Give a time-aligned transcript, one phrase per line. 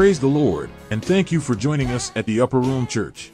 [0.00, 3.30] Praise the Lord, and thank you for joining us at the Upper Room Church.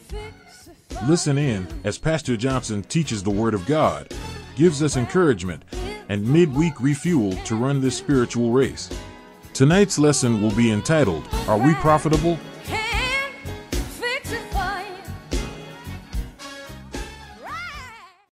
[1.06, 4.12] Listen in as Pastor Johnson teaches the Word of God,
[4.56, 5.62] gives us encouragement,
[6.08, 8.90] and midweek refuel to run this spiritual race.
[9.52, 12.36] Tonight's lesson will be entitled, Are We Profitable?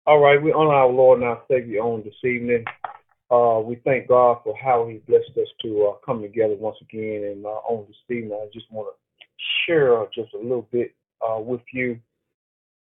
[0.05, 2.63] All right, we honor our Lord and our Savior on this evening.
[3.31, 7.23] Uh, we thank God for how He blessed us to uh, come together once again.
[7.31, 11.39] And uh, on this evening, I just want to share just a little bit uh,
[11.39, 11.99] with you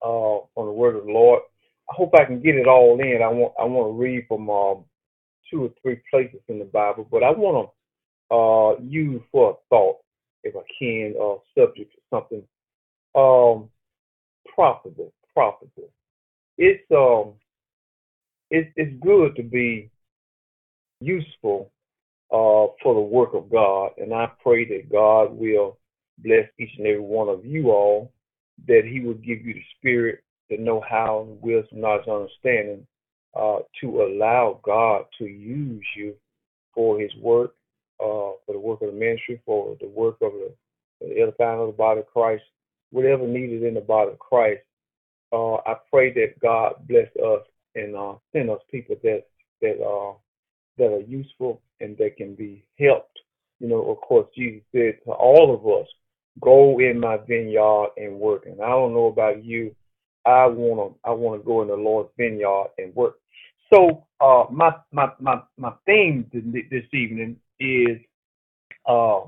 [0.02, 1.42] uh, on the Word of the Lord.
[1.90, 3.22] I hope I can get it all in.
[3.22, 4.84] I want I want to read from um,
[5.50, 7.70] two or three places in the Bible, but I want
[8.30, 9.96] to uh, use for a thought,
[10.44, 12.42] if I can, uh, subject or something
[13.14, 13.70] um,
[14.54, 15.12] profitable.
[15.34, 15.90] Profitable.
[16.56, 17.34] It's um,
[18.50, 19.90] it's it's good to be
[21.00, 21.70] useful
[22.30, 23.92] uh, for the work of God.
[23.98, 25.78] And I pray that God will
[26.18, 28.12] bless each and every one of you all,
[28.66, 32.86] that He will give you the spirit, to know how, wisdom, knowledge, understanding,
[33.38, 36.14] uh, to allow God to use you
[36.74, 37.54] for His work,
[38.00, 40.52] uh, for the work of the ministry, for the work of the,
[41.00, 42.42] the edifying of the body of Christ,
[42.90, 44.62] whatever needed in the body of Christ.
[45.32, 47.42] Uh, I pray that God bless us
[47.74, 49.24] and uh, send us people that
[49.60, 50.14] that uh,
[50.78, 53.18] that are useful and that can be helped.
[53.60, 55.88] You know, of course, Jesus said to all of us,
[56.40, 59.74] "Go in my vineyard and work." And I don't know about you,
[60.24, 63.18] I wanna I wanna go in the Lord's vineyard and work.
[63.72, 67.98] So, uh, my my my my theme this evening is,
[68.86, 69.20] uh,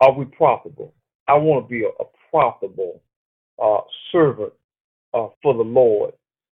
[0.00, 0.94] are we profitable?
[1.26, 3.02] I want to be a, a profitable
[3.62, 3.80] uh,
[4.12, 4.52] servant
[5.12, 6.14] uh, for the Lord.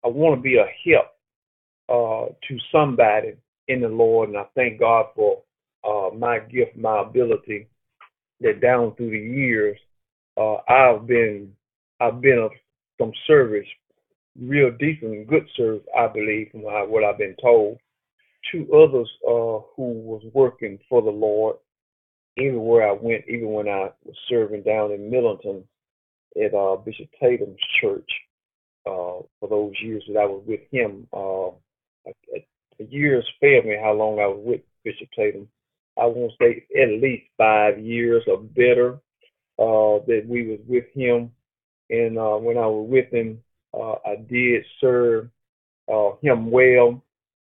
[0.05, 1.09] I want to be a help
[1.89, 3.35] uh, to somebody
[3.69, 5.43] in the Lord, and I thank God for
[5.85, 7.69] uh, my gift, my ability.
[8.41, 9.77] That down through the years,
[10.37, 11.53] uh, I've been
[12.01, 12.53] I've been of
[13.01, 13.67] some service,
[14.41, 17.79] real decent good service, I believe, from what I've been told,
[18.53, 21.57] to others uh, who was working for the Lord,
[22.37, 25.65] even where I went, even when I was serving down in Millington
[26.41, 28.11] at uh, Bishop Tatum's church.
[28.87, 31.49] Uh, for those years that I was with him, uh,
[32.07, 32.45] at
[32.79, 35.49] the years failed me how long I was with Bishop Tatum.
[35.99, 38.95] I won't say at least five years or better
[39.59, 41.33] uh, that we was with him.
[41.91, 43.43] And uh, when I was with him,
[43.75, 45.29] uh, I did serve
[45.93, 47.03] uh, him well,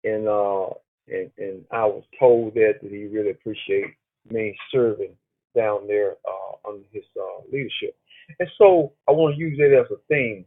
[0.02, 0.66] and, uh,
[1.08, 3.90] and and I was told that, that he really appreciated
[4.30, 5.14] me serving
[5.54, 7.96] down there uh, under his uh, leadership.
[8.38, 10.44] And so I want to use that as a theme,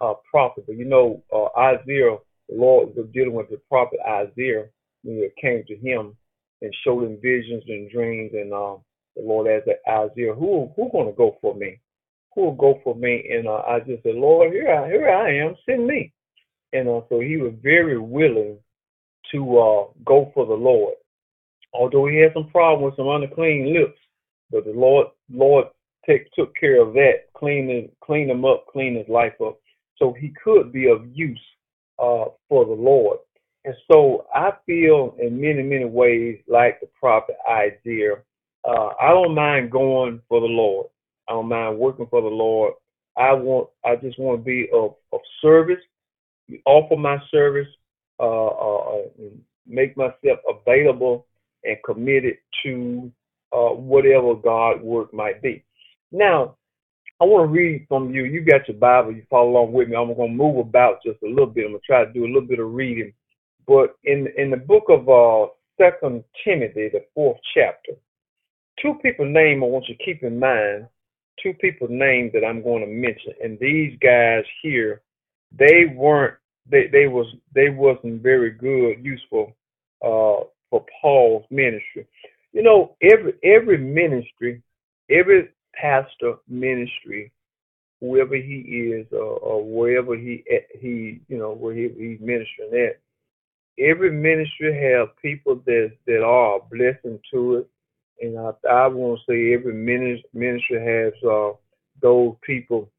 [0.00, 0.64] uh, prophet.
[0.66, 2.18] But you know, uh, Isaiah
[2.48, 4.66] the Lord was dealing with the prophet Isaiah
[5.02, 6.16] when it came to him
[6.62, 8.32] and showed him visions and dreams.
[8.34, 8.76] And uh,
[9.16, 11.80] the Lord asked Isaiah, "Who who going to go for me?
[12.34, 15.36] Who will go for me?" And uh, I just said, "Lord, here I here I
[15.36, 15.54] am.
[15.66, 16.12] Send me."
[16.72, 18.58] And uh, so he was very willing
[19.32, 20.94] to uh, go for the Lord,
[21.74, 23.98] although he had some problem with some unclean lips.
[24.50, 25.66] But the Lord Lord
[26.06, 29.58] take, took care of that, clean his, clean him up, clean his life up,
[29.96, 31.40] so he could be of use
[31.98, 33.18] uh, for the Lord.
[33.64, 38.16] And so I feel in many, many ways like the prophet Isaiah.
[38.64, 40.86] Uh, I don't mind going for the Lord.
[41.28, 42.74] I don't mind working for the Lord.
[43.16, 45.82] I want, I just want to be of, of service,
[46.64, 47.68] offer my service,
[48.20, 49.02] uh, uh,
[49.66, 51.26] make myself available
[51.64, 53.12] and committed to
[53.52, 55.64] uh, whatever God work might be.
[56.12, 56.56] Now,
[57.20, 58.24] I want to read from you.
[58.24, 59.12] You got your Bible.
[59.12, 59.96] You follow along with me.
[59.96, 61.64] I'm going to move about just a little bit.
[61.64, 63.12] I'm going to try to do a little bit of reading.
[63.66, 67.92] But in in the book of uh, Second Timothy, the fourth chapter,
[68.80, 70.88] two people name I want you to keep in mind.
[71.42, 75.02] Two people names that I'm going to mention, and these guys here,
[75.56, 76.34] they weren't.
[76.70, 79.56] They they was they wasn't very good, useful
[80.02, 82.06] uh, for Paul's ministry.
[82.52, 84.62] You know, every every ministry,
[85.10, 85.50] every
[85.80, 87.32] pastor ministry,
[88.00, 88.58] whoever he
[88.94, 90.44] is, or, or wherever he
[90.80, 93.00] he you know where he, he's ministering at.
[93.78, 97.70] Every ministry have people that that are a blessing to it,
[98.20, 101.52] and I, I want to say every ministry has uh,
[102.00, 102.90] those people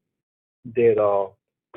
[0.74, 1.28] that uh,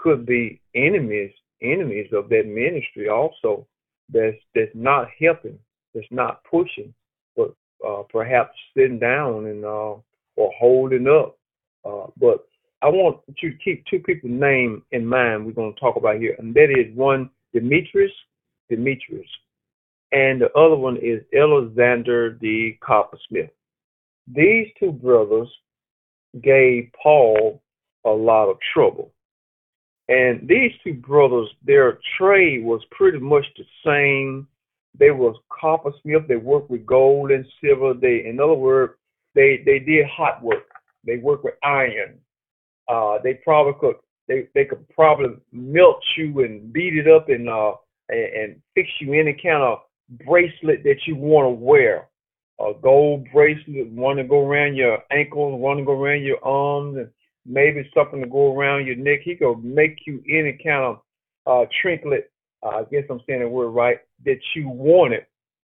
[0.02, 1.32] could be enemies
[1.64, 3.66] enemies of that ministry also.
[4.10, 5.58] That's that's not helping,
[5.96, 6.94] that's not pushing,
[7.36, 7.56] but
[7.88, 9.96] uh, perhaps sitting down and uh,
[10.36, 11.38] or holding up.
[11.86, 12.46] Uh, but
[12.82, 16.18] I want you to keep two people's name in mind we're going to talk about
[16.18, 18.12] here, and that is one Demetrius,
[18.70, 19.28] Demetrius,
[20.12, 23.50] and the other one is Alexander the Coppersmith.
[24.28, 25.50] these two brothers
[26.42, 27.62] gave Paul
[28.06, 29.12] a lot of trouble.
[30.10, 34.48] And these two brothers, their trade was pretty much the same.
[35.00, 36.28] They was coppersmith.
[36.28, 37.94] They worked with gold and silver.
[37.94, 38.94] They, in other words,
[39.36, 40.64] they they did hot work.
[41.06, 42.20] They worked with iron.
[42.88, 43.96] Uh, they probably could
[44.28, 47.74] they they could probably melt you and beat it up and uh
[48.10, 49.80] and, and fix you any kind of
[50.26, 52.08] bracelet that you want to wear.
[52.60, 56.98] A gold bracelet, one to go around your ankles, one to go around your arms,
[56.98, 57.10] and
[57.46, 59.20] maybe something to go around your neck.
[59.24, 61.02] He could make you any kind of
[61.48, 62.32] uh, trinket.
[62.62, 65.26] Uh, I guess I'm saying the word right that you wanted.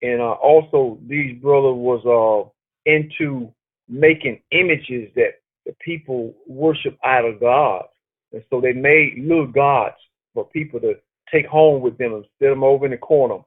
[0.01, 2.49] And uh, also, these brother was uh,
[2.85, 3.51] into
[3.87, 7.87] making images that the people worship idol gods,
[8.33, 9.95] and so they made little gods
[10.33, 10.93] for people to
[11.31, 13.43] take home with them and set them over in the corner.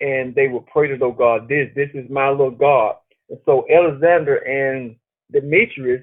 [0.00, 2.96] And they would pray to those God, this, this is my little God.
[3.28, 4.96] And so Alexander and
[5.30, 6.02] Demetrius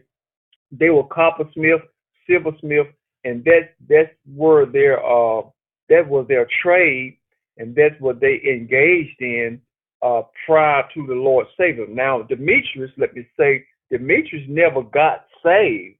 [0.71, 1.81] they were coppersmith,
[2.27, 2.87] silversmith,
[3.23, 5.41] and that's that's where their uh
[5.89, 7.17] that was their trade,
[7.57, 9.61] and that's what they engaged in
[10.01, 11.95] uh prior to the Lord them.
[11.95, 15.97] Now Demetrius, let me say, Demetrius never got saved.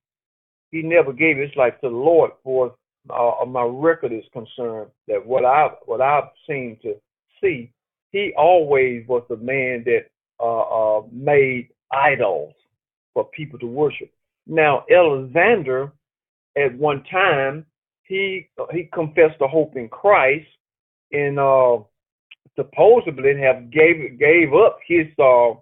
[0.72, 2.76] He never gave his life to the Lord for
[3.10, 4.90] uh, my record is concerned.
[5.08, 6.96] That what I what I've seen to
[7.42, 7.72] see,
[8.12, 10.08] he always was the man that
[10.40, 12.54] uh, uh, made idols
[13.14, 14.12] for people to worship.
[14.46, 15.92] Now, Alexander,
[16.58, 17.66] at one time,
[18.04, 20.48] he he confessed the hope in Christ,
[21.12, 21.80] and uh,
[22.56, 25.54] supposedly have gave gave up his uh,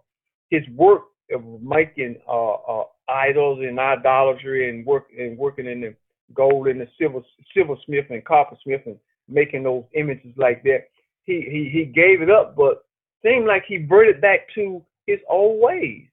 [0.50, 5.96] his work of making uh, uh, idols and idolatry and work and working in the
[6.34, 7.22] gold and the silver
[7.54, 8.98] silversmith and coppersmith and
[9.28, 10.86] making those images like that.
[11.24, 12.86] He he he gave it up, but
[13.24, 16.04] seemed like he reverted back to his old ways.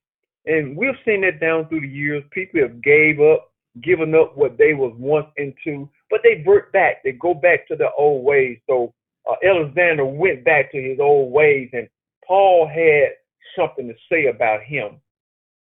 [0.47, 2.25] And we've seen that down through the years.
[2.33, 3.53] People have gave up,
[3.83, 7.03] given up what they was once into, but they vert back.
[7.05, 8.59] They go back to their old ways.
[8.67, 8.93] So
[9.31, 11.89] uh, Alexander went back to his old ways, and
[12.27, 13.11] Paul had
[13.57, 15.01] something to say about him.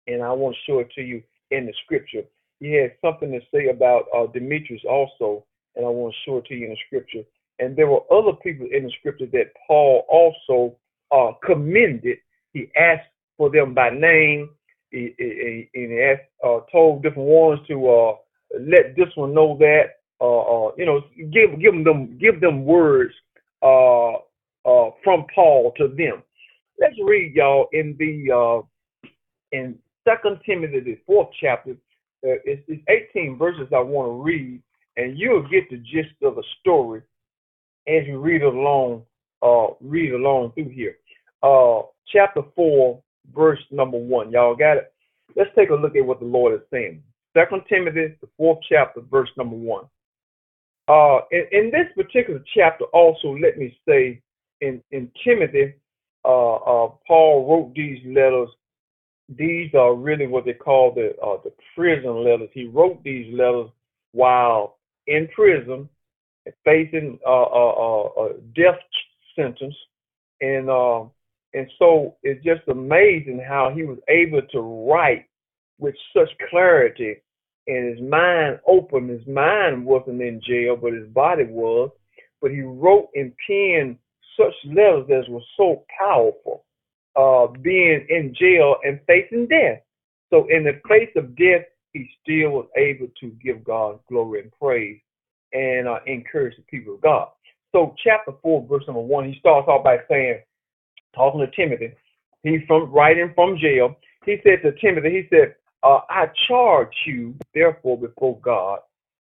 [0.07, 2.23] And I want to show it to you in the scripture.
[2.59, 6.45] He had something to say about uh, Demetrius also, and I want to show it
[6.45, 7.23] to you in the scripture.
[7.59, 10.77] And there were other people in the scripture that Paul also
[11.11, 12.17] uh, commended.
[12.53, 14.49] He asked for them by name
[14.95, 18.15] he, he, he asked, uh, told different ones to uh,
[18.59, 23.13] let this one know that, uh, uh, you know, give give them give them words
[23.65, 24.13] uh,
[24.65, 26.23] uh, from Paul to them.
[26.79, 29.07] Let's read y'all in the uh,
[29.51, 29.77] in
[30.07, 31.71] Second Timothy, the fourth chapter.
[31.71, 32.83] Uh, it's, it's
[33.15, 34.61] 18 verses I want to read,
[34.97, 37.01] and you'll get the gist of the story
[37.87, 39.03] as you read along.
[39.41, 40.97] Uh, read along through here.
[41.43, 41.81] Uh,
[42.11, 43.01] chapter four,
[43.35, 44.31] verse number one.
[44.31, 44.93] Y'all got it?
[45.35, 47.03] Let's take a look at what the Lord is saying.
[47.35, 49.85] Second Timothy, the fourth chapter, verse number one.
[50.87, 54.21] Uh, in, in, this particular chapter, also let me say,
[54.61, 55.73] in in Timothy,
[56.23, 58.49] uh, uh, Paul wrote these letters.
[59.27, 62.49] These are really what they call the uh, the prison letters.
[62.53, 63.69] He wrote these letters
[64.11, 64.77] while
[65.07, 65.89] in prison,
[66.63, 68.79] facing uh, uh, a death
[69.35, 69.75] sentence,
[70.41, 70.69] and
[71.55, 74.59] and so it's just amazing how he was able to
[74.91, 75.25] write
[75.79, 77.17] with such clarity
[77.67, 79.07] and his mind open.
[79.07, 81.89] His mind wasn't in jail, but his body was.
[82.41, 83.97] But he wrote and penned
[84.37, 86.65] such letters that were so powerful,
[87.15, 89.81] uh, being in jail and facing death.
[90.29, 94.51] So in the face of death, he still was able to give God glory and
[94.51, 94.99] praise
[95.53, 97.29] and uh, encourage the people of God.
[97.71, 100.39] So chapter 4, verse number 1, he starts off by saying,
[101.15, 101.93] talking to Timothy.
[102.43, 103.95] He's from writing from jail.
[104.25, 108.79] He said to Timothy, he said, uh, I charge you, therefore, before God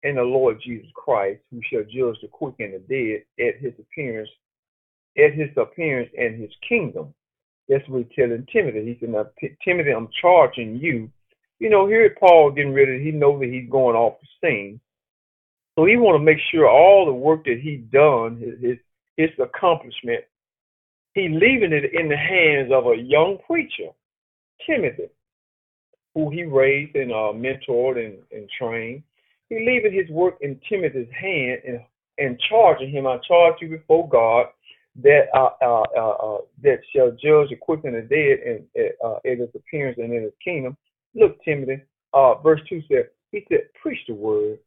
[0.02, 3.72] and the Lord Jesus Christ, who shall judge the quick and the dead at his
[3.78, 4.28] appearance,
[5.16, 7.14] at his appearance and his kingdom.
[7.68, 8.84] That's what he's telling Timothy.
[8.84, 9.12] He said,
[9.64, 11.08] Timothy, I'm charging you.
[11.60, 14.80] You know, here Paul getting ready, he knows that he's going off the scene.
[15.78, 18.78] So he want to make sure all the work that he done, his, his,
[19.16, 20.24] his accomplishment,
[21.14, 23.90] he leaving it in the hands of a young preacher,
[24.66, 25.10] Timothy,
[26.14, 29.02] who he raised and uh, mentored and, and trained.
[29.48, 31.80] He leaving his work in Timothy's hand and,
[32.18, 34.46] and charging him, I charge you before God
[35.02, 39.18] that uh, uh, uh, uh that shall judge the quick and the dead and uh,
[39.24, 40.76] in his appearance and in his kingdom.
[41.14, 44.58] Look, Timothy, uh, verse 2 said, he said, preach the word.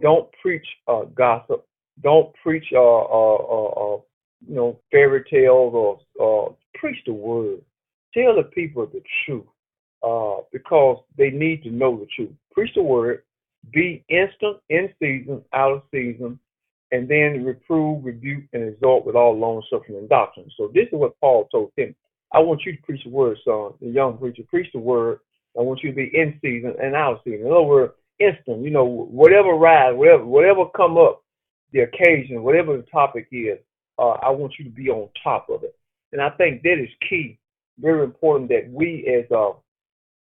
[0.00, 1.66] Don't preach uh, gossip.
[2.02, 4.00] Don't preach uh, uh, uh, uh
[4.46, 7.60] you know, fairy tales or uh, preach the word.
[8.14, 9.44] Tell the people the truth.
[10.02, 12.32] Uh, because they need to know the truth.
[12.52, 13.22] Preach the word,
[13.72, 16.38] be instant, in season, out of season,
[16.90, 20.50] and then reprove, rebuke, and exhort with all long suffering and doctrine.
[20.56, 21.96] So this is what Paul told Timothy.
[22.32, 24.42] I want you to preach the word, son, the young preacher.
[24.48, 25.20] Preach the word.
[25.58, 27.46] I want you to be in season and out of season.
[27.46, 28.62] In other words, instant.
[28.62, 31.22] You know, whatever rise, whatever, whatever come up,
[31.72, 33.58] the occasion, whatever the topic is,
[33.98, 35.76] uh, I want you to be on top of it.
[36.12, 37.38] And I think that is key,
[37.78, 39.52] very important that we as uh,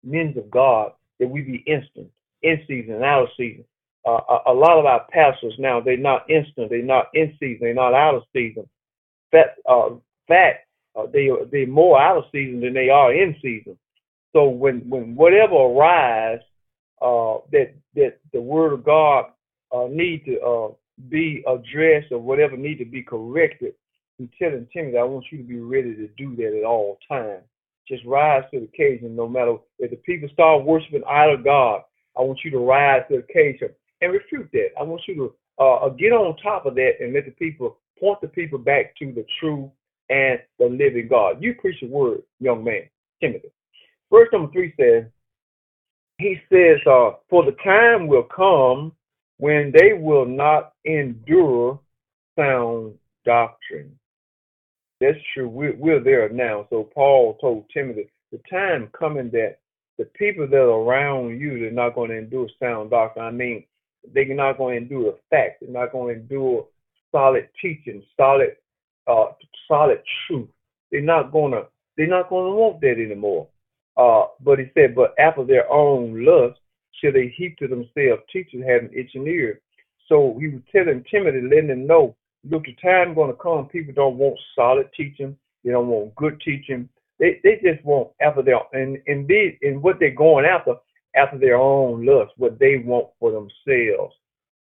[0.05, 2.09] men of God, that we be instant,
[2.43, 3.65] in season and out of season.
[4.07, 7.59] Uh, a, a, lot of our pastors now, they're not instant, they're not in season,
[7.61, 8.67] they're not out of season.
[9.33, 9.91] That, uh,
[10.27, 10.67] fact,
[10.97, 13.77] uh, they, they're more out of season than they are in season.
[14.33, 16.45] So when, when whatever arises,
[17.03, 19.27] uh, that, that the word of God
[19.73, 20.69] uh, need to uh,
[21.09, 23.75] be addressed or whatever need to be corrected,
[24.19, 27.45] I'm telling Timothy, I want you to be ready to do that at all times.
[27.91, 31.83] Just rise to the occasion, no matter if the people start worshiping idol God.
[32.17, 33.71] I want you to rise to the occasion
[34.01, 34.69] and refute that.
[34.79, 37.79] I want you to uh, uh, get on top of that and let the people
[37.99, 39.73] point the people back to the true
[40.09, 41.43] and the living God.
[41.43, 42.83] You preach the word, young man,
[43.21, 43.51] Timothy.
[44.13, 45.05] Verse number three says,
[46.19, 48.93] he says, uh, for the time will come
[49.39, 51.81] when they will not endure
[52.39, 52.95] sound
[53.25, 53.99] doctrine.
[55.01, 55.49] That's true.
[55.49, 56.67] We're, we're there now.
[56.71, 59.57] So Paul told Timothy, the time coming that
[59.99, 63.25] the people that are around you, they're not going to endure sound doctrine.
[63.25, 63.65] I mean,
[64.15, 65.59] they're not going to endure the facts.
[65.61, 66.67] They're not going to endure
[67.13, 68.57] solid teaching, solid,
[69.07, 69.33] uh,
[69.69, 70.49] solid truth.
[70.91, 71.67] They're not going to.
[71.97, 73.49] They're not going to want that anymore.
[73.97, 76.59] Uh, but he said, but after their own lust,
[76.93, 79.59] shall they heap to themselves teachers having itching ears.
[80.09, 82.17] So he was telling Timothy, letting him know,
[82.49, 83.67] look, the time going to come.
[83.67, 85.37] People don't want solid teaching.
[85.65, 86.89] They don't want good teaching.
[87.19, 90.75] They they just want after their and and indeed in what they're going after
[91.15, 94.15] after their own lust, what they want for themselves.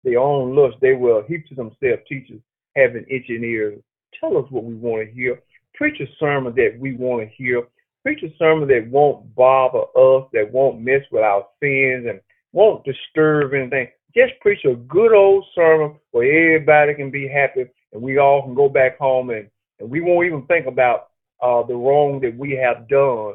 [0.04, 2.40] Their own lust, they will heap to themselves teachers
[2.76, 3.80] having ears.
[4.18, 5.40] Tell us what we want to hear.
[5.74, 7.62] Preach a sermon that we want to hear.
[8.02, 12.20] Preach a sermon that won't bother us, that won't mess with our sins and
[12.52, 13.88] won't disturb anything.
[14.14, 18.54] Just preach a good old sermon where everybody can be happy and we all can
[18.54, 19.48] go back home and,
[19.80, 21.08] and we won't even think about
[21.42, 23.34] uh, the wrong that we have done.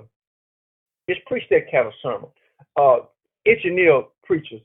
[1.09, 2.29] Just preach that kind of sermon.
[2.75, 3.05] Uh,
[3.45, 4.61] engineer preachers.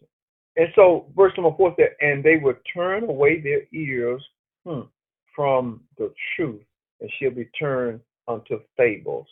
[0.56, 4.22] And so, verse number four said, and they would turn away their ears
[4.66, 4.80] hmm,
[5.34, 6.62] from the truth
[7.00, 9.26] and shall be turned unto fables.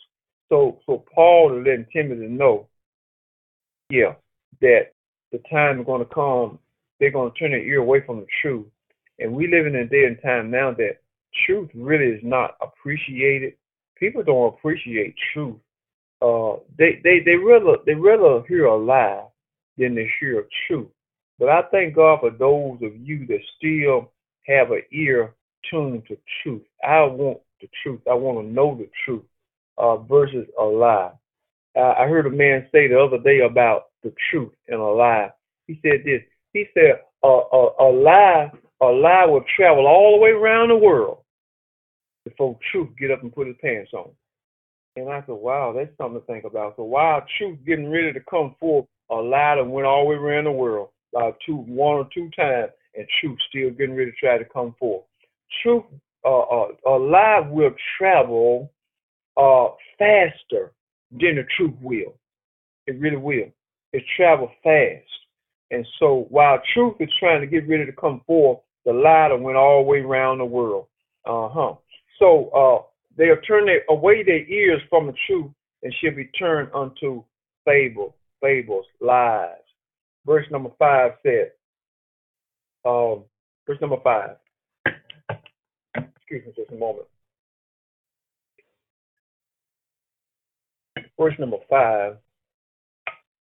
[0.49, 2.67] So, so Paul is letting Timothy know,
[3.89, 4.13] yeah,
[4.61, 4.93] that
[5.31, 6.59] the time is going to come.
[6.99, 8.65] They're going to turn their ear away from the truth.
[9.19, 10.97] And we live in a day and time now that
[11.45, 13.53] truth really is not appreciated
[13.99, 15.57] people don't appreciate truth.
[16.21, 19.23] Uh, they they they rather they rather hear a lie
[19.77, 20.87] than they hear truth.
[21.39, 24.11] But I thank God for those of you that still
[24.47, 25.35] have an ear
[25.69, 26.63] tuned to truth.
[26.83, 28.01] I want the truth.
[28.09, 29.23] I want to know the truth
[29.77, 31.11] uh, versus a lie.
[31.75, 35.29] I heard a man say the other day about the truth and a lie.
[35.67, 36.21] He said this.
[36.53, 38.51] He said a, a, a lie
[38.81, 41.19] a lie will travel all the way around the world
[42.25, 44.09] before truth get up and put his pants on.
[44.95, 46.75] And I said, wow, that's something to think about.
[46.75, 50.15] So while truth getting ready to come forth, a lie that went all the way
[50.15, 54.17] around the world, about two, one or two times, and truth still getting ready to
[54.17, 55.05] try to come forth.
[55.63, 55.83] Truth,
[56.25, 58.71] uh, uh, a lie will travel
[59.37, 60.73] uh, faster
[61.11, 62.15] than the truth will.
[62.87, 63.49] It really will.
[63.93, 65.05] It travel fast.
[65.71, 69.57] And so while truth is trying to get ready to come forth, the lie went
[69.57, 70.87] all the way around the world.
[71.25, 71.73] Uh huh.
[72.19, 75.51] So uh, they'll turn their, away their ears from the truth
[75.83, 77.23] and shall be turned unto
[77.65, 79.51] fable, fables, lies.
[80.25, 81.49] Verse number five says,
[82.85, 83.23] um,
[83.65, 84.37] verse number five.
[85.95, 87.07] Excuse me just a moment.
[91.19, 92.17] Verse number five.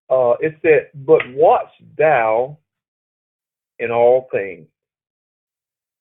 [0.08, 2.58] Uh, it said, But watch thou
[3.78, 4.66] in all things,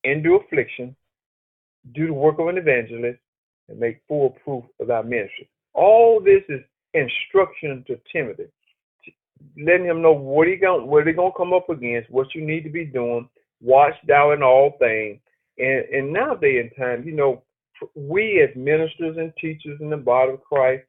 [0.04, 0.96] endure affliction,
[1.94, 3.20] do the work of an evangelist,
[3.68, 5.50] and make full proof of our ministry.
[5.74, 6.62] All this is
[6.94, 8.46] instruction to Timothy,
[9.58, 12.64] letting him know what he going what he gonna come up against, what you need
[12.64, 13.28] to be doing.
[13.62, 15.20] Watch thou in all things.
[15.58, 17.44] And and nowadays in time, you know,
[17.96, 20.84] we as ministers and teachers in the body of Christ,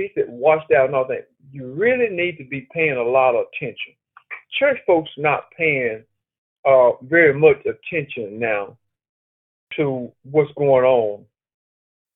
[0.00, 1.24] he said, watch thou in all things.
[1.52, 3.92] You really need to be paying a lot of attention.
[4.58, 6.04] Church folks not paying
[6.66, 8.76] uh, very much attention now
[9.76, 11.24] to what's going on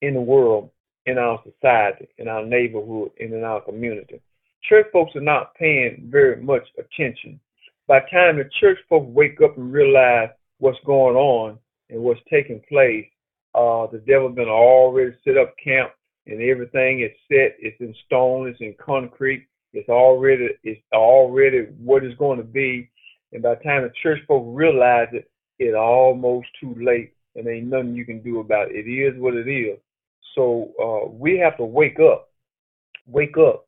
[0.02, 0.70] in the world,
[1.06, 4.20] in our society, in our neighborhood, and in our community.
[4.68, 7.38] church folks are not paying very much attention.
[7.86, 11.58] By the time the church folks wake up and realize what's going on
[11.90, 13.06] and what's taking place,
[13.54, 15.92] uh, the devil has been already set up camp
[16.26, 17.56] and everything is set.
[17.58, 18.48] It's in stone.
[18.48, 19.46] It's in concrete.
[19.72, 22.90] It's already it's already what it's going to be.
[23.32, 25.28] And by the time the church folk realize it,
[25.58, 28.86] it's almost too late, and ain't nothing you can do about it.
[28.86, 29.78] It is what it is.
[30.34, 32.30] So uh, we have to wake up,
[33.06, 33.66] wake up,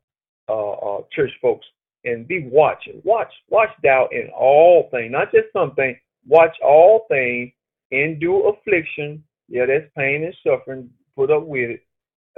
[0.49, 1.65] uh, uh, church folks,
[2.03, 3.01] and be watching.
[3.03, 5.97] Watch, watch thou in all things, not just something.
[6.27, 7.51] Watch all things,
[7.91, 9.23] endure affliction.
[9.47, 10.89] Yeah, that's pain and suffering.
[11.15, 11.86] Put up with it.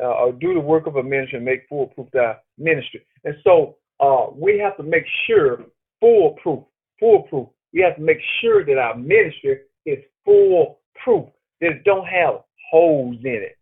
[0.02, 3.02] Uh, or do the work of a ministry and make full proof that ministry.
[3.26, 5.66] And so uh, we have to make sure
[6.00, 6.64] full proof,
[7.00, 7.48] full proof.
[7.74, 11.26] We have to make sure that our ministry is full proof,
[11.62, 12.36] that don't have
[12.72, 13.58] holes in it.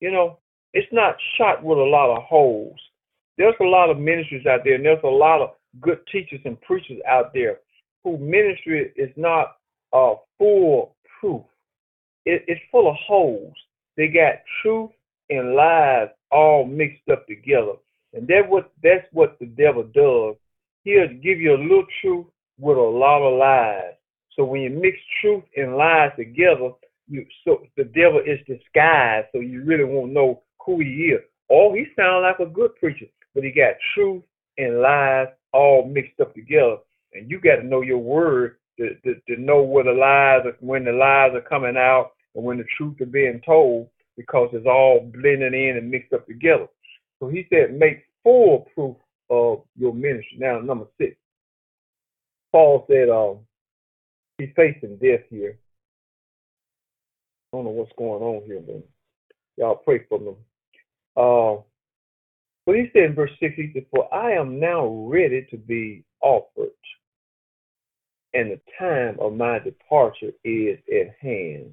[0.00, 0.38] You know,
[0.72, 2.76] it's not shot with a lot of holes.
[3.36, 6.60] There's a lot of ministries out there, and there's a lot of good teachers and
[6.60, 7.58] preachers out there
[8.02, 9.56] who ministry is not
[9.92, 11.42] uh, full proof.
[12.24, 13.54] It, it's full of holes.
[13.96, 14.90] They got truth
[15.30, 17.72] and lies all mixed up together.
[18.14, 20.36] And that what that's what the devil does.
[20.84, 22.26] He'll give you a little truth
[22.58, 23.94] with a lot of lies.
[24.34, 26.70] So when you mix truth and lies together,
[27.08, 31.20] you so the devil is disguised, so you really won't know who he is.
[31.50, 34.22] Oh, he sounds like a good preacher, but he got truth
[34.58, 36.76] and lies all mixed up together.
[37.14, 40.56] And you got to know your word to, to, to know where the lies are,
[40.60, 44.66] when the lies are coming out and when the truth is being told, because it's
[44.66, 46.66] all blending in and mixed up together.
[47.20, 48.96] So he said, make full proof
[49.30, 50.38] of your ministry.
[50.38, 51.16] Now, number six,
[52.50, 53.38] Paul said um,
[54.36, 55.56] he's facing death here.
[57.52, 58.84] I don't know what's going on here, but
[59.56, 60.36] y'all pray for him.
[61.16, 61.62] Uh,
[62.66, 66.04] but he said in verse 6, he said, For I am now ready to be
[66.20, 66.68] offered,
[68.34, 71.72] and the time of my departure is at hand.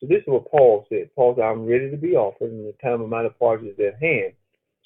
[0.00, 1.10] So this is what Paul said.
[1.14, 4.00] Paul said, I'm ready to be offered, and the time of my departure is at
[4.00, 4.34] hand.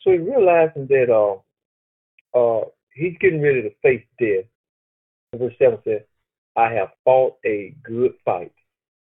[0.03, 4.45] So he's realizing that uh, uh, he's getting ready to face death.
[5.35, 6.03] Verse 7 says,
[6.57, 8.53] I have fought a good fight.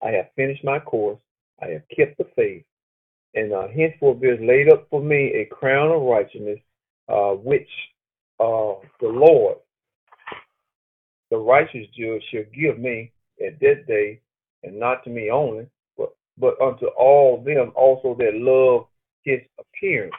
[0.02, 1.18] I have finished my course.
[1.62, 2.64] I have kept the faith.
[3.34, 6.58] And uh, henceforth there is laid up for me a crown of righteousness,
[7.08, 7.68] uh, which
[8.40, 9.58] uh, the Lord,
[11.30, 13.12] the righteous judge, shall give me
[13.44, 14.20] at that day,
[14.62, 15.66] and not to me only,
[16.38, 18.86] but, unto all them also that love
[19.24, 20.14] his appearance.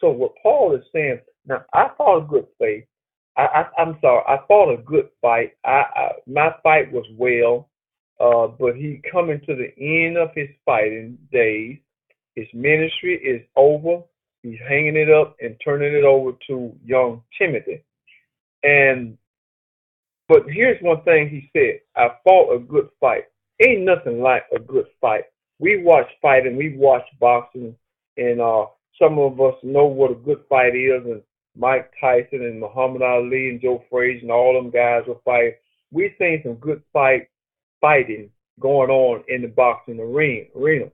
[0.00, 2.84] So what Paul is saying, now I fought a good faith.
[3.36, 5.52] I, I am sorry, I fought a good fight.
[5.64, 7.68] I, I my fight was well,
[8.20, 11.78] uh, but he coming to the end of his fighting days.
[12.34, 14.02] His ministry is over.
[14.42, 17.84] He's hanging it up and turning it over to young Timothy.
[18.64, 19.16] And
[20.28, 23.24] but here's one thing he said: I fought a good fight.
[23.64, 25.24] Ain't nothing like a good fight.
[25.62, 27.76] We watch fighting, we watch boxing,
[28.16, 28.66] and uh,
[29.00, 31.22] some of us know what a good fight is, and
[31.56, 35.58] Mike Tyson and Muhammad Ali and Joe Frazier and all them guys will fight.
[35.92, 37.28] We've seen some good fight
[37.80, 40.46] fighting going on in the boxing arena.
[40.56, 40.86] arena.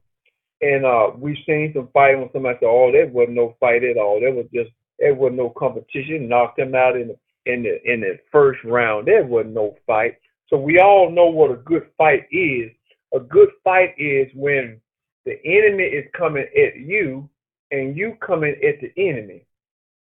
[0.60, 3.96] And uh, we've seen some fighting when somebody said, "Oh, there wasn't no fight at
[3.96, 4.20] all.
[4.20, 6.28] There was just there wasn't no competition.
[6.28, 7.16] Knocked them out in the
[7.50, 9.06] in the in the first round.
[9.06, 10.18] There wasn't no fight."
[10.50, 12.70] So we all know what a good fight is.
[13.14, 14.80] A good fight is when
[15.24, 17.28] the enemy is coming at you
[17.70, 19.44] and you coming at the enemy.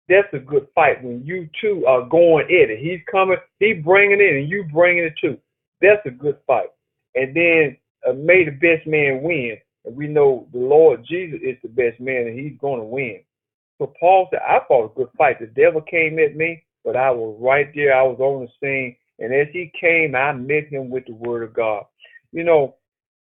[0.08, 2.78] That's a good fight when you two are going at it.
[2.78, 5.36] He's coming, he bringing it, and you bringing it too.
[5.80, 6.68] That's a good fight.
[7.14, 7.76] And then
[8.08, 9.56] uh, may the best man win.
[9.84, 13.20] And we know the Lord Jesus is the best man, and he's going to win.
[13.78, 15.38] So Paul said, I fought a good fight.
[15.40, 17.96] The devil came at me, but I was right there.
[17.96, 18.96] I was on the scene.
[19.18, 21.84] And as he came, I met him with the word of God.
[22.32, 22.76] You know,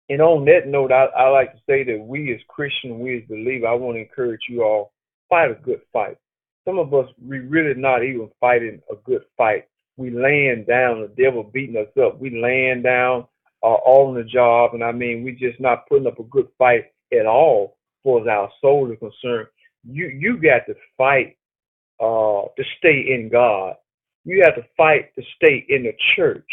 [0.09, 3.29] and on that note, I, I like to say that we as Christians, we as
[3.29, 4.93] believers, I want to encourage you all,
[5.29, 6.17] fight a good fight.
[6.65, 9.67] Some of us, we really not even fighting a good fight.
[9.97, 12.21] We laying down, the devil beating us up.
[12.21, 13.27] We laying down
[13.63, 16.49] uh, all on the job, and I mean, we just not putting up a good
[16.59, 19.49] fight at all for our soul is concerned.
[19.85, 21.37] You you got to fight
[22.01, 23.75] uh, to stay in God.
[24.25, 26.49] You have to fight to stay in the church.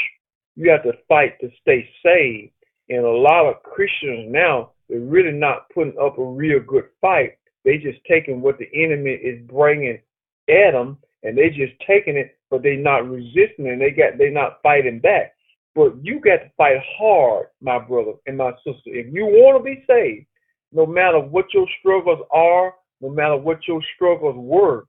[0.56, 2.54] You have to fight to stay saved.
[2.90, 7.38] And a lot of Christians now, they're really not putting up a real good fight.
[7.64, 10.00] They just taking what the enemy is bringing
[10.50, 14.30] at them, and they just taking it, but they not resisting, and they got they
[14.30, 15.34] not fighting back.
[15.76, 18.82] But you got to fight hard, my brother and my sister.
[18.86, 20.28] If you want to be saved,
[20.72, 24.86] no matter what your struggles are, no matter what your struggles were,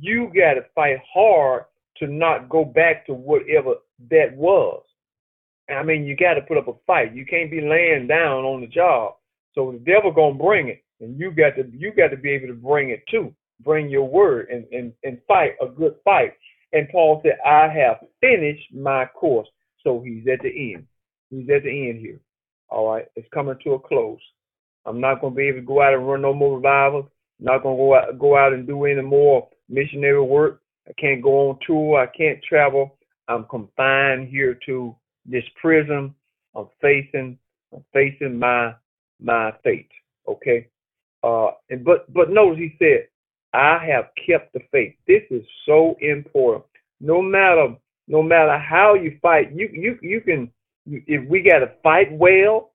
[0.00, 1.64] you got to fight hard
[1.98, 3.74] to not go back to whatever
[4.10, 4.82] that was.
[5.72, 7.14] I mean, you got to put up a fight.
[7.14, 9.14] You can't be laying down on the job.
[9.54, 12.48] So the devil gonna bring it, and you got to you got to be able
[12.48, 13.34] to bring it too.
[13.60, 16.32] Bring your word and and and fight a good fight.
[16.72, 19.48] And Paul said, "I have finished my course."
[19.82, 20.86] So he's at the end.
[21.30, 22.20] He's at the end here.
[22.70, 24.20] All right, it's coming to a close.
[24.86, 27.06] I'm not gonna be able to go out and run no more revivals.
[27.38, 30.62] Not gonna go out go out and do any more missionary work.
[30.88, 32.00] I can't go on tour.
[32.00, 32.96] I can't travel.
[33.28, 36.14] I'm confined here to this prison.
[36.54, 37.38] I'm facing
[37.72, 38.74] I'm facing my
[39.20, 39.90] my fate.
[40.28, 40.68] Okay.
[41.22, 43.08] Uh and but but notice he said,
[43.54, 44.94] I have kept the faith.
[45.06, 46.64] This is so important.
[47.00, 47.74] No matter
[48.08, 50.50] no matter how you fight, you you you can
[50.86, 52.72] if we gotta fight well,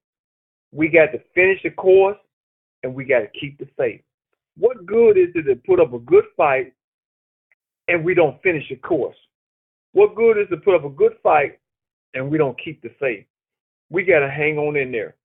[0.71, 2.17] we got to finish the course
[2.83, 4.01] and we got to keep the faith.
[4.57, 6.73] What good is it to put up a good fight
[7.87, 9.15] and we don't finish the course?
[9.93, 11.59] What good is to put up a good fight
[12.17, 13.25] and we don't keep the faith?
[13.89, 15.15] We got to hang on in there.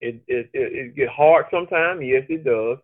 [0.00, 2.78] It it it, it get hard sometimes, yes it does.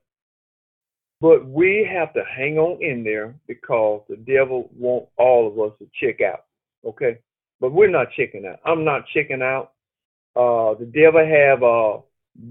[1.21, 5.77] But we have to hang on in there because the devil want all of us
[5.81, 6.44] to check out.
[6.85, 7.18] Okay?
[7.61, 8.61] But we're not checking out.
[8.64, 9.73] I'm not checking out.
[10.37, 11.99] Uh, the devil have uh,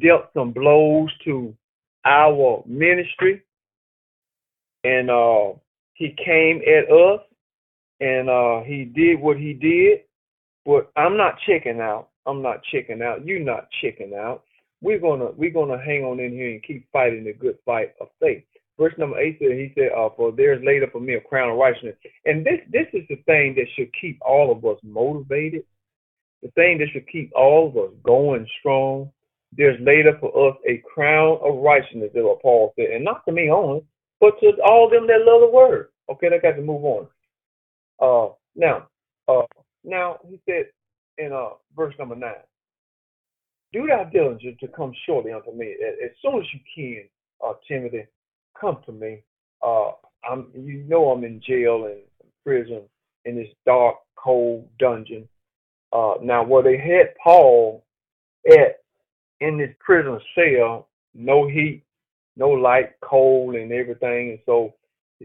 [0.01, 1.55] dealt some blows to
[2.03, 3.41] our ministry,
[4.83, 5.53] and uh,
[5.93, 7.21] he came at us,
[8.01, 10.01] and uh, he did what he did.
[10.67, 12.09] But I'm not checking out.
[12.25, 13.25] I'm not checking out.
[13.25, 14.43] You're not checking out.
[14.81, 18.09] We're gonna we're gonna hang on in here and keep fighting the good fight of
[18.19, 18.43] faith.
[18.77, 21.21] Verse number eight said, he said, uh, "For there is laid up for me a
[21.21, 24.77] crown of righteousness." And this this is the thing that should keep all of us
[24.83, 25.63] motivated.
[26.43, 29.09] The thing that should keep all of us going strong.
[29.53, 33.23] There's laid up for us a crown of righteousness, is what Paul said, and not
[33.25, 33.85] to me only,
[34.19, 35.87] but to all them that love the word.
[36.11, 37.07] Okay, I got to move on.
[37.99, 38.87] Uh, now,
[39.29, 39.43] uh,
[39.87, 40.67] now he said
[41.17, 42.45] in uh verse number nine,
[43.73, 47.09] "Do thy diligence to come shortly unto me, as, as soon as you can,
[47.43, 48.05] uh, Timothy."
[48.59, 49.21] come to me.
[49.61, 49.91] Uh,
[50.29, 52.01] I'm, you know, I'm in jail and
[52.45, 52.81] prison
[53.25, 55.27] in this dark, cold dungeon.
[55.93, 57.83] Uh, now, where they had Paul
[58.49, 58.81] at
[59.39, 61.83] in this prison cell, no heat,
[62.35, 64.73] no light, cold, and everything, and so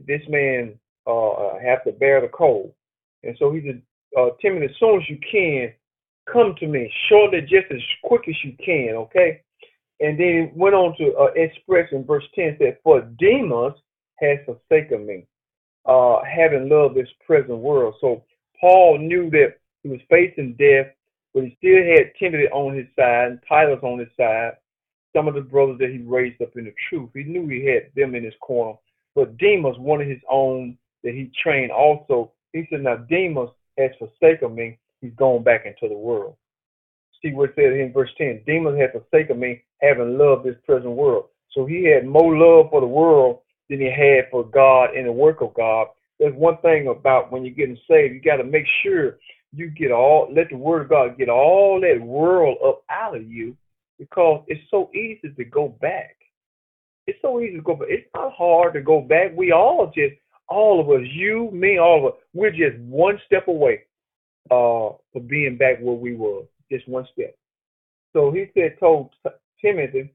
[0.06, 2.72] this man uh have to bear the cold.
[3.24, 3.60] And so he
[4.18, 5.72] uh, Timothy, as soon as you can,
[6.30, 9.42] come to me, shortly, just as quick as you can, okay?
[10.00, 13.74] And then he went on to uh, express in verse 10 said, For Demas
[14.16, 15.26] has forsaken me,
[15.86, 17.94] uh, having loved this present world.
[18.00, 18.24] So
[18.60, 20.92] Paul knew that he was facing death,
[21.34, 24.52] but he still had Timothy on his side and Titus on his side.
[25.14, 27.90] Some of the brothers that he raised up in the truth, he knew he had
[27.94, 28.78] them in his corner.
[29.14, 33.90] But Demas, one of his own that he trained also, he said, Now Demas has
[33.98, 34.78] forsaken me.
[35.00, 36.36] He's gone back into the world
[37.22, 40.92] see what it says in verse 10 Demas have forsaken me, having loved this present
[40.92, 41.26] world.
[41.52, 45.12] So he had more love for the world than he had for God and the
[45.12, 45.86] work of God.
[46.18, 49.18] There's one thing about when you're getting saved, you got to make sure
[49.52, 53.30] you get all, let the word of God get all that world up out of
[53.30, 53.56] you
[53.98, 56.16] because it's so easy to go back.
[57.06, 57.88] It's so easy to go back.
[57.90, 59.32] It's not hard to go back.
[59.36, 60.14] We all just,
[60.52, 63.82] all of us, you, me, all of us, we're just one step away
[64.50, 67.34] uh, from being back where we were just one step.
[68.12, 69.10] So he said, told
[69.60, 70.12] Timothy,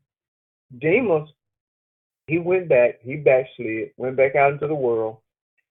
[0.80, 1.30] Demas,
[2.28, 5.18] he went back, he backslid, went back out into the world,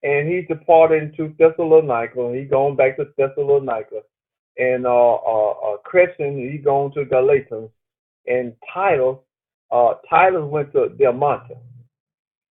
[0.03, 2.33] and he departed into Thessalonica.
[2.35, 4.01] He gone back to Thessalonica,
[4.57, 7.69] and uh, uh, uh Crescens, he gone to Galatia,
[8.27, 9.17] and Titus,
[9.71, 11.57] uh, Titus went to Dalmatia.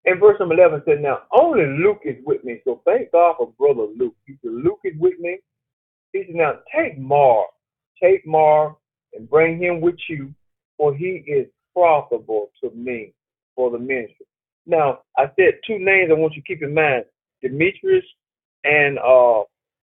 [0.06, 2.60] And verse number 11 said, Now only Luke is with me.
[2.64, 4.14] So thank God for brother Luke.
[4.26, 5.38] He said, Luke is with me.
[6.12, 7.48] He said, Now take Mark
[8.02, 8.76] Take Mark
[9.14, 10.34] and bring him with you,
[10.76, 13.12] for he is profitable to me
[13.54, 14.26] for the ministry.
[14.66, 17.04] Now, I said two names I want you to keep in mind
[17.42, 18.04] Demetrius
[18.64, 19.42] and uh,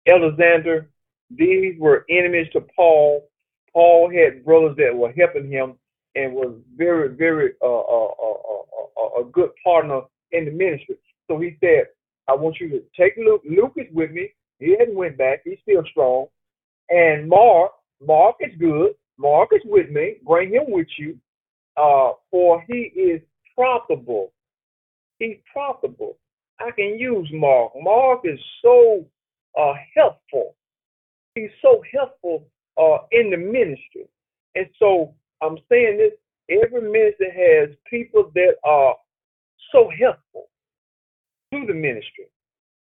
[0.08, 0.89] Alexander.
[1.32, 3.27] These were enemies to Paul.
[3.73, 5.73] Paul had brothers that were helping him
[6.15, 10.95] and was very, very uh uh, uh, uh, a good partner in the ministry.
[11.29, 11.86] So he said,
[12.27, 13.41] I want you to take Luke.
[13.49, 14.31] Luke is with me.
[14.60, 15.41] He hadn't went back.
[15.43, 16.27] He's still strong.
[16.89, 17.71] And Mark,
[18.05, 18.91] Mark is good.
[19.17, 20.15] Mark is with me.
[20.25, 21.17] Bring him with you.
[21.75, 23.21] Uh, for he is
[23.55, 24.31] profitable.
[25.19, 26.17] He's profitable.
[26.60, 27.71] I can use Mark.
[27.79, 29.05] Mark is so
[29.60, 30.55] uh, helpful.
[31.36, 34.07] He's so helpful uh, in the ministry.
[34.55, 36.13] And so I'm saying this
[36.49, 38.95] every ministry has people that are
[39.71, 40.49] so helpful
[41.53, 42.25] to the ministry.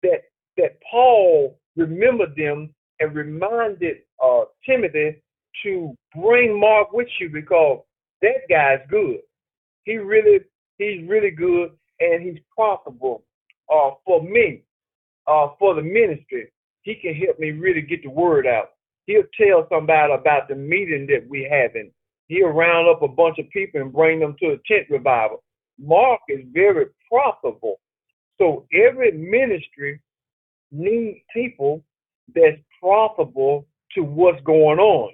[0.03, 0.23] That
[0.57, 5.23] that Paul remembered them and reminded uh, Timothy
[5.63, 7.81] to bring Mark with you because
[8.23, 9.21] that guy's good.
[9.85, 10.41] He really,
[10.79, 13.25] he's really good and he's profitable
[13.73, 14.63] uh, for me,
[15.27, 16.51] uh, for the ministry.
[16.83, 18.71] He can help me really get the word out.
[19.07, 21.91] He'll tell somebody about the meeting that we're having.
[22.29, 25.43] He'll round up a bunch of people and bring them to a tent revival.
[25.79, 27.81] Mark is very profitable.
[28.39, 30.01] So every ministry
[30.71, 31.83] needs people
[32.35, 35.13] that's profitable to what's going on.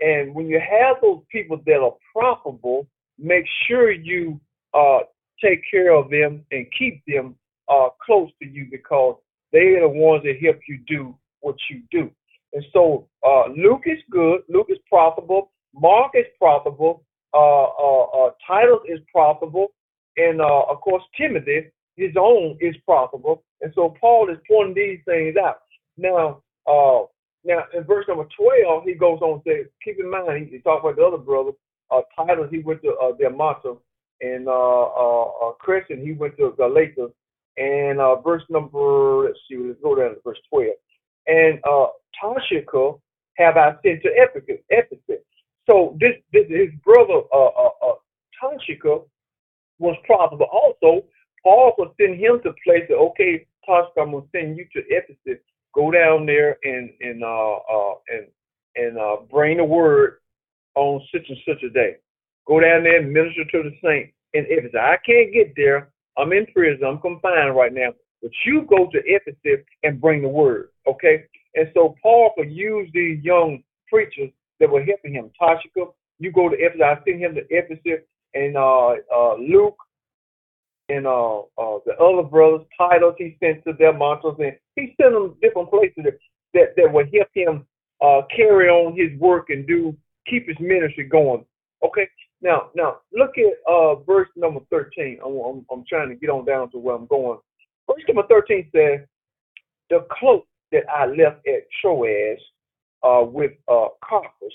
[0.00, 2.86] And when you have those people that are profitable,
[3.18, 4.40] make sure you
[4.74, 5.00] uh,
[5.42, 7.34] take care of them and keep them
[7.68, 9.16] uh, close to you because
[9.52, 12.10] they are the ones that help you do what you do.
[12.52, 14.42] And so uh, Luke is good.
[14.48, 15.50] Luke is profitable.
[15.76, 17.04] Mark is profitable.
[17.34, 19.68] Uh, uh, uh Titus is profitable.
[20.16, 23.44] And uh, of course, Timothy, his own, is profitable.
[23.60, 25.58] And so Paul is pointing these things out.
[25.98, 27.04] Now, uh,
[27.44, 30.62] now in verse number 12, he goes on to say, keep in mind, he, he
[30.62, 31.52] talks about the other brother,
[31.90, 33.12] uh, Titus, he went to uh,
[34.22, 37.08] and uh, uh, uh, Crescens, he went to Galatia.
[37.58, 40.68] And uh, verse number, let's see, let's go down to verse 12.
[41.26, 41.86] And uh,
[43.36, 44.08] have I sent to.
[44.70, 45.24] Ephesus.
[45.66, 47.94] So this, this his brother uh, uh, uh,
[48.40, 49.02] Tychicus
[49.78, 50.46] was profitable.
[50.52, 51.04] Also,
[51.42, 52.90] Paul was send him to places.
[52.90, 55.42] Okay, Tychicus, I'm gonna send you to Ephesus.
[55.74, 58.26] Go down there and and uh, uh and
[58.76, 60.18] and uh, bring the word
[60.74, 61.96] on such and such a day.
[62.46, 64.78] Go down there and minister to the saints in Ephesus.
[64.80, 65.90] I can't get there.
[66.16, 66.86] I'm in prison.
[66.86, 67.90] I'm confined right now.
[68.22, 70.68] But you go to Ephesus and bring the word.
[70.86, 71.24] Okay?
[71.54, 75.30] And so Paul could use these young preachers that were helping him.
[75.38, 75.88] Tychicus,
[76.18, 76.82] you go to Ephesus.
[76.82, 79.76] I sent him to Ephesus and uh, uh, Luke
[80.88, 85.14] and uh, uh, the other brothers, Titus, he sent to their mantles, and he sent
[85.14, 86.18] them different places that,
[86.54, 87.66] that, that would help him
[88.00, 89.96] uh, carry on his work and do
[90.28, 91.44] keep his ministry going.
[91.84, 92.08] Okay,
[92.40, 95.18] now now look at uh, verse number thirteen.
[95.24, 97.38] I'm, I'm, I'm trying to get on down to where I'm going.
[97.90, 99.00] Verse number thirteen says,
[99.90, 102.38] "The cloak that I left at Troas
[103.06, 104.52] uh, with uh, Carpus,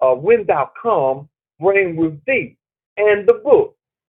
[0.00, 1.28] uh, when thou come,
[1.60, 2.56] bring with thee,
[2.96, 3.76] and the book,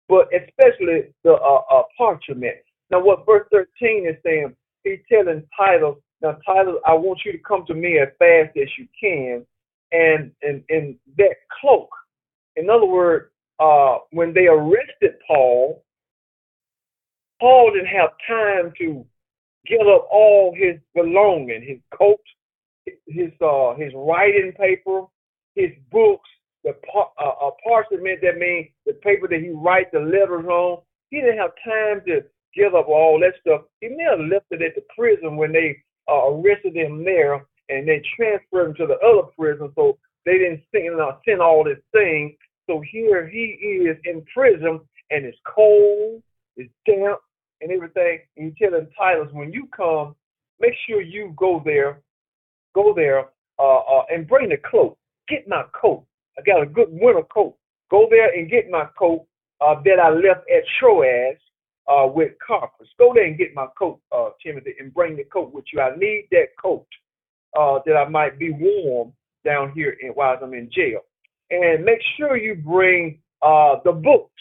[0.08, 2.58] but especially the uh, uh, parchment.
[2.92, 7.38] Now, what verse 13 is saying, he's telling Titus, now, Titus, I want you to
[7.40, 9.46] come to me as fast as you can,
[9.92, 11.90] and and and that cloak.
[12.56, 15.84] In other words, uh, when they arrested Paul,
[17.40, 19.06] Paul didn't have time to
[19.68, 22.22] get up all his belonging, his coat,
[23.08, 25.04] his uh, his writing paper,
[25.56, 26.30] his books,
[26.64, 30.82] the par- uh, uh, parchment that means the paper that he writes the letters on.
[31.10, 32.22] He didn't have time to
[32.56, 33.62] give up all that stuff.
[33.82, 35.78] He may have left it at the prison when they
[36.10, 40.64] uh, arrested him there, and they transferred him to the other prison, so they didn't
[40.74, 42.36] send, uh, send all this thing.
[42.68, 44.80] So here he is in prison,
[45.12, 46.24] and it's cold,
[46.58, 47.20] it's damp,
[47.62, 48.20] and everything.
[48.38, 50.16] And you tell Titus, when you come,
[50.60, 52.02] make sure you go there,
[52.76, 53.26] go there,
[53.58, 54.98] uh, uh, and bring the cloak.
[55.28, 56.06] Get my coat.
[56.38, 57.56] I got a good winter coat.
[57.90, 59.26] Go there and get my coat
[59.62, 61.38] uh, that I left at Troas
[61.88, 62.88] uh, with Carpus.
[63.00, 65.82] Go there and get my coat, uh, Timothy, and bring the coat with you.
[65.82, 66.86] I need that coat
[67.58, 71.00] uh, that I might be warm down here in, while I'm in jail.
[71.50, 74.32] And make sure you bring uh, the books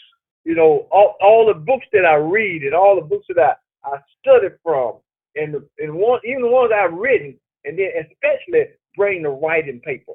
[0.45, 3.55] you know, all, all the books that I read and all the books that I,
[3.83, 4.97] I studied from,
[5.35, 9.79] and the, and one even the ones I've written, and then especially bring the writing
[9.81, 10.13] paper,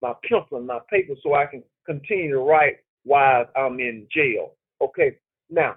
[0.00, 4.52] my pencil and my paper, so I can continue to write while I'm in jail.
[4.80, 5.16] Okay,
[5.50, 5.76] now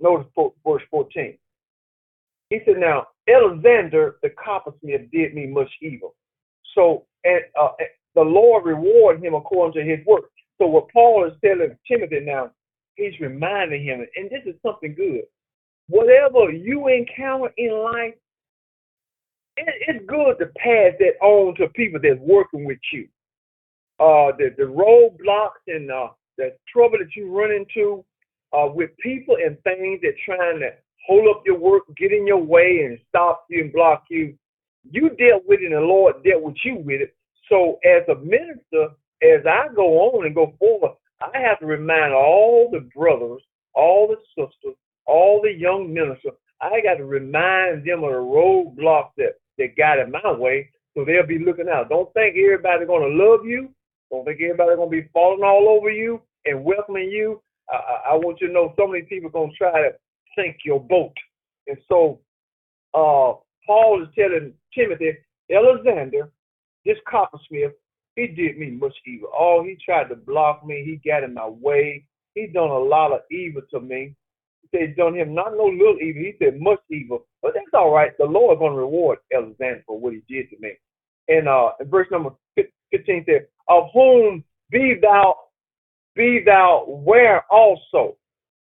[0.00, 0.26] notice
[0.66, 1.36] verse 14.
[2.50, 6.14] He said, "Now Alexander the coppersmith did me much evil,
[6.74, 7.70] so and uh,
[8.14, 12.50] the Lord reward him according to his work." So what Paul is telling Timothy now,
[12.96, 15.22] he's reminding him, and this is something good.
[15.88, 18.14] Whatever you encounter in life,
[19.68, 23.08] it, it's good to pass that on to people that's working with you.
[23.98, 28.04] Uh, the the roadblocks and uh, the trouble that you run into
[28.52, 30.70] uh, with people and things that trying to
[31.06, 34.34] hold up your work, get in your way, and stop you and block you.
[34.90, 37.14] You dealt with it, and the Lord dealt with you with it.
[37.48, 42.14] So, as a minister, as I go on and go forward, I have to remind
[42.14, 43.42] all the brothers,
[43.74, 49.10] all the sisters, all the young ministers, I got to remind them of the roadblocks
[49.16, 51.88] that, that got in my way so they'll be looking out.
[51.88, 53.70] Don't think everybody's going to love you.
[54.10, 57.40] Don't think everybody's going to be falling all over you and welcoming you.
[57.70, 59.90] I, I want you to know so many people are going to try to
[60.36, 61.12] sink your boat.
[61.68, 62.18] And so
[62.92, 65.12] uh, Paul is telling Timothy,
[65.54, 66.30] Alexander,
[66.84, 67.72] this coppersmith,
[68.16, 69.30] he did me much evil.
[69.32, 70.82] Oh, he tried to block me.
[70.84, 72.04] He got in my way.
[72.34, 74.16] He done a lot of evil to me.
[74.74, 76.22] Said, done him not no little evil.
[76.22, 77.26] He said much evil.
[77.42, 78.16] But that's all right.
[78.18, 80.72] The Lord to reward Alexander for what he did to me.
[81.28, 85.34] And uh, in verse number 15 says, Of whom be thou,
[86.14, 88.16] be thou where also,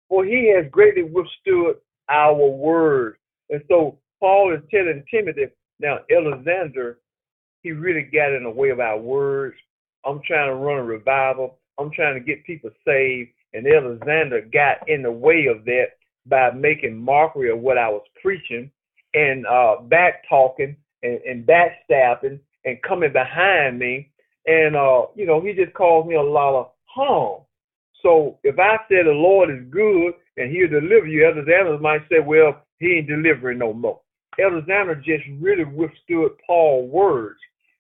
[0.08, 1.76] for he has greatly withstood
[2.08, 3.16] our word.
[3.50, 5.46] And so Paul is telling Timothy,
[5.80, 6.98] now Alexander,
[7.62, 9.56] he really got in the way of our words.
[10.04, 11.58] I'm trying to run a revival.
[11.78, 13.30] I'm trying to get people saved.
[13.56, 15.86] And Alexander got in the way of that
[16.26, 18.70] by making mockery of what I was preaching
[19.14, 24.10] and uh, back talking and, and backstabbing and coming behind me.
[24.46, 27.42] And, uh, you know, he just caused me a lot of harm.
[28.02, 32.20] So if I say the Lord is good and he'll deliver you, Alexander might say,
[32.20, 34.00] well, he ain't delivering no more.
[34.38, 37.38] Alexander just really withstood Paul's words.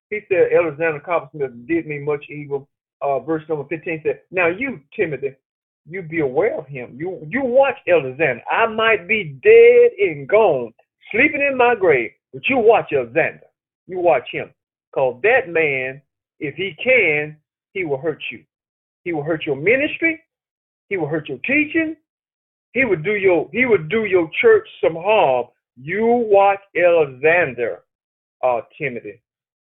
[0.08, 2.66] He said, Alexander Coppersmith did me much evil.
[3.02, 5.36] Uh, verse number 15 said, Now you, Timothy,
[5.88, 6.96] you be aware of him.
[6.98, 8.42] You you watch Alexander.
[8.50, 10.72] I might be dead and gone,
[11.12, 13.46] sleeping in my grave, but you watch Alexander.
[13.86, 14.50] You watch him.
[14.90, 16.02] Because that man,
[16.40, 17.36] if he can,
[17.72, 18.42] he will hurt you.
[19.04, 20.20] He will hurt your ministry.
[20.88, 21.96] He will hurt your teaching.
[22.72, 25.46] He would do your he would do your church some harm.
[25.80, 27.84] You watch Alexander,
[28.42, 29.22] uh, Timothy.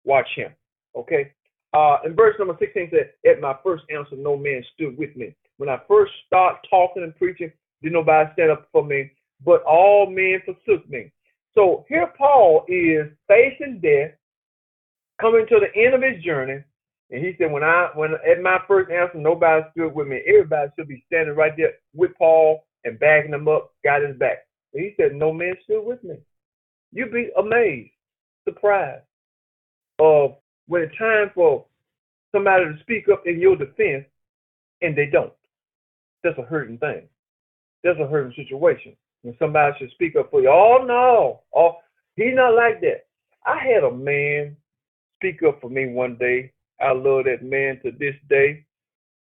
[0.04, 0.52] Watch him.
[0.96, 1.32] Okay.
[1.72, 5.34] Uh, in verse number 16 said, At my first answer, no man stood with me.
[5.60, 9.10] When I first start talking and preaching, did nobody stand up for me,
[9.44, 11.12] but all men forsook me.
[11.54, 14.12] So here Paul is facing death,
[15.20, 16.64] coming to the end of his journey,
[17.10, 20.22] and he said, when I when at my first answer, nobody stood with me.
[20.26, 24.46] Everybody should be standing right there with Paul and backing him up, got his back.
[24.72, 26.14] And he said, no man stood with me.
[26.90, 27.90] You'd be amazed,
[28.48, 29.04] surprised
[29.98, 30.36] of
[30.68, 31.66] when it's time for
[32.32, 34.06] somebody to speak up in your defense
[34.80, 35.34] and they don't.
[36.22, 37.08] That's a hurting thing.
[37.82, 38.96] That's a hurting situation.
[39.22, 40.50] When somebody should speak up for you.
[40.50, 41.40] Oh no.
[41.54, 41.76] Oh
[42.16, 43.06] he's not like that.
[43.46, 44.56] I had a man
[45.16, 46.52] speak up for me one day.
[46.80, 48.64] I love that man to this day.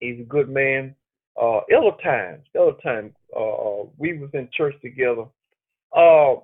[0.01, 0.95] He's a good man.
[1.41, 5.25] Uh other times, other time, uh we was in church together.
[5.97, 6.37] Uh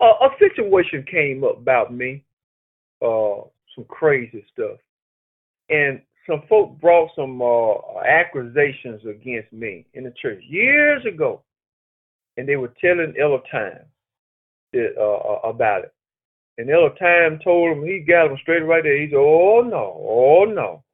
[0.00, 2.24] a, a situation came up about me
[3.02, 3.42] uh,
[3.74, 4.78] some crazy stuff.
[5.68, 11.42] And some folk brought some uh, accusations against me in the church years ago,
[12.36, 13.80] and they were telling Elder Time
[14.72, 15.94] that, uh, about it.
[16.58, 19.00] And Elder Time told him he got him straight right there.
[19.00, 20.84] He said, "Oh no, oh no,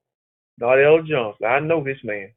[0.58, 1.46] not Elder Johnson.
[1.46, 2.30] I know this man,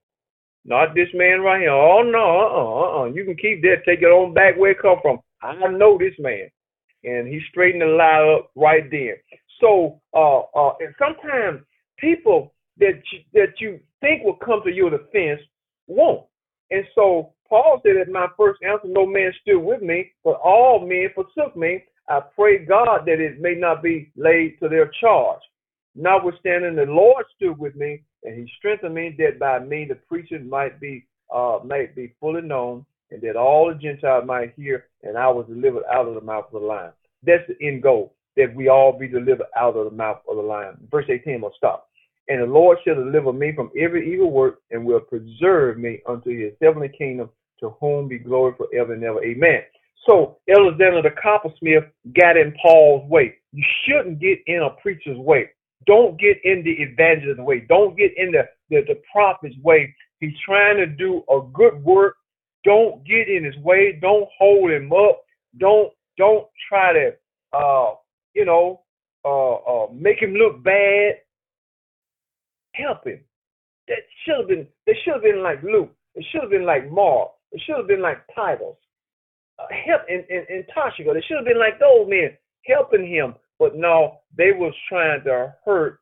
[0.65, 1.71] not this man right here.
[1.71, 3.05] Oh no, uh, uh, uh.
[3.05, 3.83] You can keep that.
[3.85, 5.19] Take it on back where it come from.
[5.41, 6.49] I know this man."
[7.03, 9.17] And he straightened the lie up right there.
[9.59, 11.61] So, uh, uh, and sometimes
[11.97, 15.39] people that you, that you think will come to your defense
[15.87, 16.25] won't.
[16.71, 20.85] And so Paul said, "At my first answer, no man stood with me, but all
[20.85, 21.83] men forsook me.
[22.09, 25.41] I pray God that it may not be laid to their charge.
[25.95, 30.49] Notwithstanding, the Lord stood with me, and He strengthened me, that by me the preaching
[30.49, 35.17] might be uh, might be fully known, and that all the Gentiles might hear, and
[35.17, 36.91] I was delivered out of the mouth of the lion."
[37.23, 40.41] That's the end goal that we all be delivered out of the mouth of the
[40.41, 40.87] lion.
[40.89, 41.90] Verse 18 will stop.
[42.31, 46.29] And the Lord shall deliver me from every evil work and will preserve me unto
[46.29, 49.21] his heavenly kingdom, to whom be glory forever and ever.
[49.21, 49.61] Amen.
[50.07, 51.83] So Alexander the coppersmith
[52.17, 53.35] got in Paul's way.
[53.51, 55.49] You shouldn't get in a preacher's way.
[55.85, 57.65] Don't get in the evangelist's way.
[57.67, 59.93] Don't get in the, the, the prophet's way.
[60.21, 62.15] He's trying to do a good work.
[62.63, 63.99] Don't get in his way.
[64.01, 65.23] Don't hold him up.
[65.57, 67.11] Don't don't try to
[67.53, 67.95] uh,
[68.33, 68.81] you know,
[69.25, 71.15] uh, uh, make him look bad.
[72.73, 73.19] Help him.
[73.87, 74.67] That should have been.
[74.85, 75.91] They should have been like Luke.
[76.15, 77.31] It should have been like Mark.
[77.51, 78.75] It should have been like Titus.
[79.59, 81.13] Uh, help and and, and Tychicus.
[81.13, 83.35] They should have been like those men helping him.
[83.59, 85.99] But no, they was trying to hurt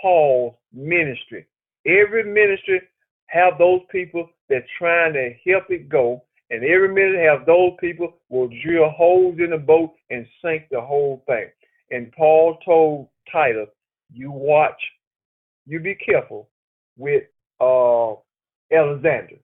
[0.00, 1.46] Paul's ministry.
[1.86, 2.80] Every ministry
[3.26, 8.14] have those people that trying to help it go, and every minute have those people
[8.28, 11.46] will drill holes in the boat and sink the whole thing.
[11.90, 13.68] And Paul told Titus,
[14.12, 14.80] you watch,
[15.66, 16.48] you be careful
[16.96, 17.24] with
[17.60, 18.12] uh,
[18.72, 19.36] Alexander.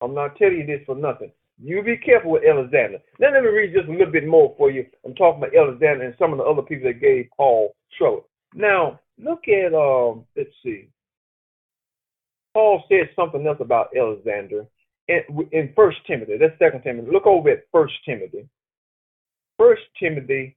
[0.00, 1.32] I'm not telling you this for nothing.
[1.60, 2.98] You be careful with Alexander.
[3.18, 4.86] Now let me read just a little bit more for you.
[5.04, 8.28] I'm talking about Alexander and some of the other people that gave Paul trouble.
[8.54, 10.88] Now look at um, let's see.
[12.54, 14.66] Paul said something else about Alexander
[15.08, 15.20] in,
[15.52, 16.38] in First Timothy.
[16.38, 17.10] That's Second Timothy.
[17.10, 18.48] Look over at First Timothy
[19.58, 20.56] First Timothy,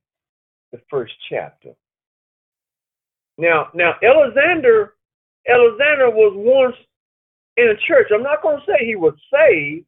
[0.71, 1.71] the first chapter.
[3.37, 4.93] Now, now Alexander,
[5.47, 6.75] Alexander was once
[7.57, 8.07] in a church.
[8.13, 9.85] I'm not going to say he was saved.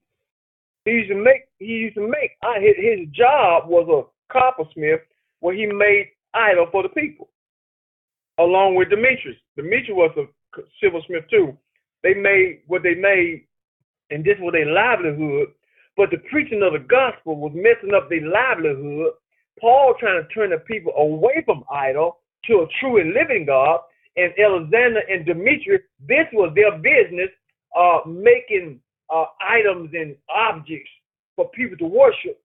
[0.86, 1.44] He used to make.
[1.60, 2.32] He used to make.
[2.44, 5.02] I, His, his job was a coppersmith,
[5.39, 7.30] where he made idol for the people,
[8.39, 9.38] along with Demetrius.
[9.56, 11.58] Demetrius was a silversmith too.
[12.02, 13.46] They made what they made,
[14.10, 15.50] and this was their livelihood.
[15.96, 19.14] But the preaching of the gospel was messing up their livelihood.
[19.62, 23.80] Paul trying to turn the people away from idol to a true and living God.
[24.16, 27.30] And Alexander and Demetrius, this was their business,
[27.78, 28.80] uh, making
[29.14, 30.89] uh, items and objects
[31.36, 32.39] for people to worship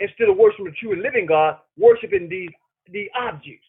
[0.00, 2.50] instead of worshiping the true and living God, worshiping these
[2.92, 3.64] the objects.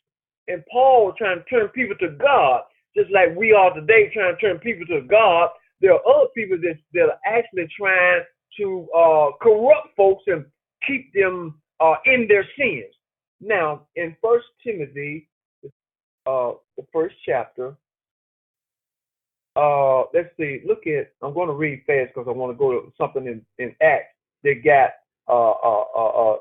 [0.48, 2.62] And Paul was trying to turn people to God,
[2.96, 5.50] just like we are today trying to turn people to God.
[5.82, 8.24] There are other people that, that are actually trying
[8.60, 10.46] to uh, corrupt folks and
[10.88, 12.94] keep them uh, in their sins.
[13.42, 15.28] Now, in First Timothy,
[16.26, 17.76] uh, the first chapter,
[19.56, 22.72] uh, let's see, look at, I'm going to read fast because I want to go
[22.72, 24.14] to something in, in Acts
[24.44, 24.92] that got
[25.28, 26.38] uh, uh, uh, uh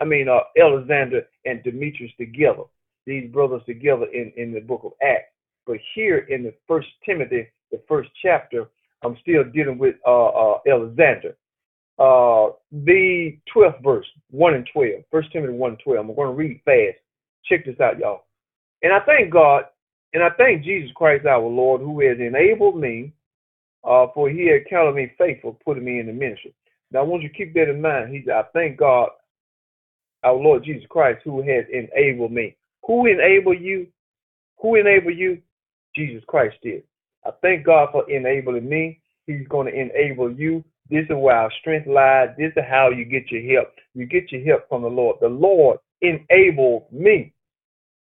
[0.00, 2.62] I mean, uh, Alexander and Demetrius together,
[3.06, 5.32] these brothers together in, in the book of Acts.
[5.66, 8.68] But here in the first Timothy, the first chapter,
[9.02, 11.36] I'm still dealing with uh, uh, Alexander.
[11.98, 15.98] Uh, the 12th verse, 1 and 12, First Timothy 1 and 12.
[16.08, 16.96] I'm going to read fast.
[17.44, 18.24] Check this out, y'all.
[18.82, 19.64] And I thank God
[20.12, 23.12] and I thank Jesus Christ our Lord who has enabled me,
[23.84, 26.52] uh, for he had counted me faithful, putting me in the ministry.
[26.90, 28.12] Now I want you to keep that in mind.
[28.12, 29.10] He I thank God,
[30.24, 32.56] our Lord Jesus Christ, who has enabled me.
[32.86, 33.86] Who enabled you?
[34.58, 35.40] Who enabled you?
[35.94, 36.82] Jesus Christ did.
[37.24, 39.00] I thank God for enabling me.
[39.26, 40.64] He's going to enable you.
[40.88, 42.30] This is where our strength lies.
[42.36, 43.72] This is how you get your help.
[43.94, 45.16] You get your help from the Lord.
[45.20, 47.32] The Lord enabled me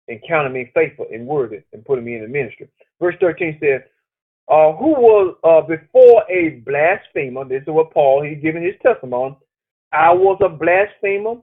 [0.09, 2.67] and counted me faithful and worthy and putting me in the ministry.
[2.99, 3.81] Verse 13 says,
[4.49, 9.37] uh, who was uh, before a blasphemer, this is what Paul, he's giving his testimony,
[9.93, 11.35] I was a blasphemer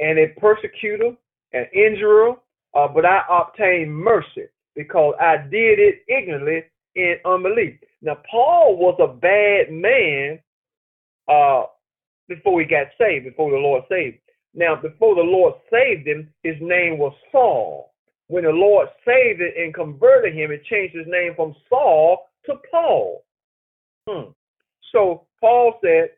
[0.00, 1.12] and a persecutor,
[1.52, 2.32] an injurer,
[2.74, 6.64] uh, but I obtained mercy because I did it ignorantly
[6.94, 7.78] in unbelief.
[8.00, 10.38] Now, Paul was a bad man
[11.28, 11.64] uh,
[12.28, 14.18] before he got saved, before the Lord saved.
[14.54, 17.92] Now, before the Lord saved him, his name was Saul
[18.28, 22.54] when the Lord saved it and converted him, it changed his name from Saul to
[22.70, 23.24] Paul.
[24.08, 24.30] Hmm.
[24.92, 26.10] So Paul said,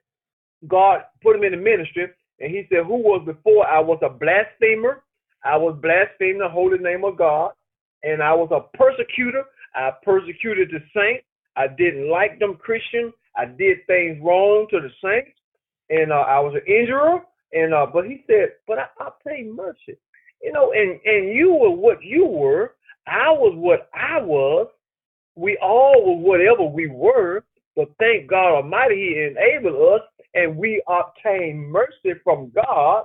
[0.67, 2.09] God put him in the ministry,
[2.41, 5.03] and he said, Who was before I was a blasphemer?
[5.45, 7.53] I was blaspheming the holy name of God,
[8.03, 9.45] and I was a persecutor.
[9.75, 11.25] I persecuted the saints.
[11.57, 13.13] I didn't like them Christians.
[13.37, 15.39] I did things wrong to the saints,
[15.91, 17.21] and uh, I was an injurer.
[17.53, 19.97] And uh, but he said, but I, paid mercy.
[20.43, 22.74] You know, and and you were what you were.
[23.07, 24.68] I was what I was.
[25.34, 27.45] We all were whatever we were.
[27.76, 33.05] But thank God Almighty, He enabled us, and we obtained mercy from God.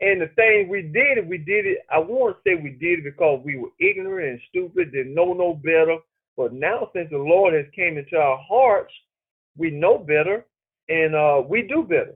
[0.00, 1.78] And the thing we did, we did it.
[1.90, 5.32] I want to say we did it because we were ignorant and stupid, didn't know
[5.32, 5.98] no better.
[6.36, 8.92] But now, since the Lord has came into our hearts,
[9.56, 10.46] we know better,
[10.88, 12.14] and uh, we do better.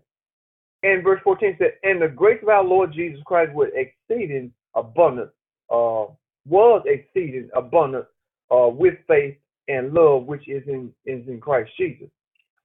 [0.83, 5.31] And verse 14 said, And the grace of our Lord Jesus Christ was exceeding abundant,
[5.71, 6.07] uh,
[6.47, 8.07] was exceeding abundant
[8.51, 9.37] uh, with faith
[9.69, 12.09] and love which is in is in Christ Jesus.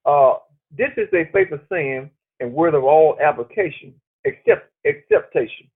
[0.05, 0.35] Uh,
[0.75, 2.09] this is a faithful saying
[2.39, 3.93] and word of all application,
[4.25, 5.67] except acceptation.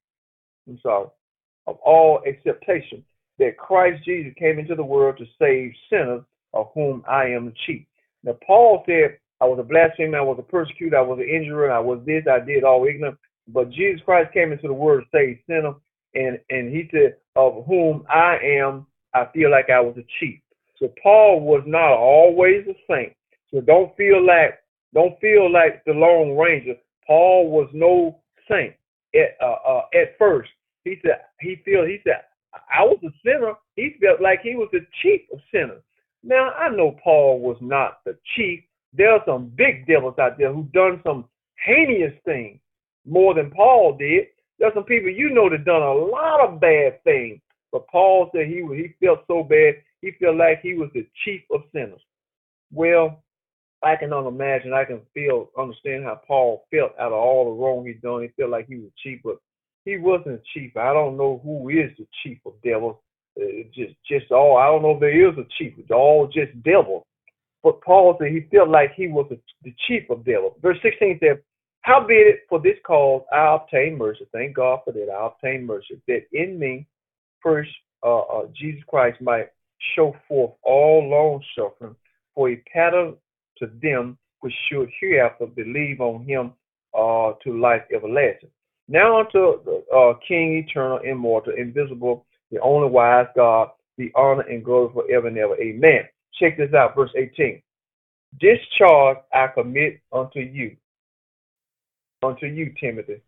[0.67, 1.07] I'm sorry,
[1.67, 3.03] of all acceptation
[3.39, 6.23] that Christ Jesus came into the world to save sinners,
[6.53, 7.85] of whom I am the chief.
[8.23, 11.71] Now Paul said I was a blasphemer, I was a persecutor, I was an injurer,
[11.71, 13.17] I was this, I did all ignorant.
[13.47, 15.75] But Jesus Christ came into the world to save sinners,
[16.13, 20.39] and and he said, of whom I am, I feel like I was a chief.
[20.77, 23.13] So Paul was not always a saint.
[23.51, 24.59] So don't feel like
[24.93, 26.75] don't feel like the Lone Ranger.
[27.05, 28.19] Paul was no
[28.49, 28.75] saint
[29.15, 30.49] at uh, uh, at first.
[30.83, 32.21] He said he feel he said
[32.53, 33.53] I was a sinner.
[33.75, 35.81] He felt like he was the chief of sinners.
[36.23, 38.61] Now I know Paul was not the chief,
[38.93, 41.25] there are some big devils out there who done some
[41.65, 42.59] heinous things
[43.05, 44.27] more than Paul did.
[44.59, 47.39] There's some people you know that done a lot of bad things,
[47.71, 51.41] but Paul said he he felt so bad he felt like he was the chief
[51.51, 52.01] of sinners.
[52.71, 53.23] Well,
[53.83, 57.85] I can imagine, I can feel, understand how Paul felt out of all the wrong
[57.85, 58.23] he done.
[58.23, 59.37] He felt like he was chief, but
[59.85, 60.75] he wasn't chief.
[60.77, 62.97] I don't know who is the chief of devils.
[63.39, 64.57] Uh, just, just all.
[64.57, 65.73] I don't know if there is a chief.
[65.77, 67.03] It's all just devils.
[67.63, 70.55] But Paul said he felt like he was the, chief of devils.
[70.61, 71.41] Verse 16 said,
[71.81, 74.27] Howbeit, for this cause I obtain mercy.
[74.31, 75.09] Thank God for that.
[75.09, 76.01] I obtain mercy.
[76.07, 76.87] That in me,
[77.41, 77.71] first,
[78.03, 79.49] uh, uh, Jesus Christ might
[79.95, 81.95] show forth all long suffering
[82.35, 83.15] for a pattern
[83.57, 86.53] to them which should hereafter believe on him
[86.97, 88.49] uh, to life everlasting.
[88.87, 94.63] Now unto the uh, King eternal, immortal, invisible, the only wise God, the honor and
[94.63, 95.55] glory forever and ever.
[95.61, 96.01] Amen.
[96.39, 97.61] Check this out, verse 18.
[98.39, 100.75] This charge I commit unto you,
[102.23, 103.21] unto you, Timothy,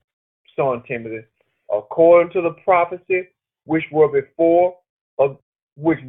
[0.55, 1.25] son Timothy,
[1.71, 3.29] according to the prophecy
[3.65, 4.77] which were before,
[5.19, 5.37] of
[5.75, 5.99] which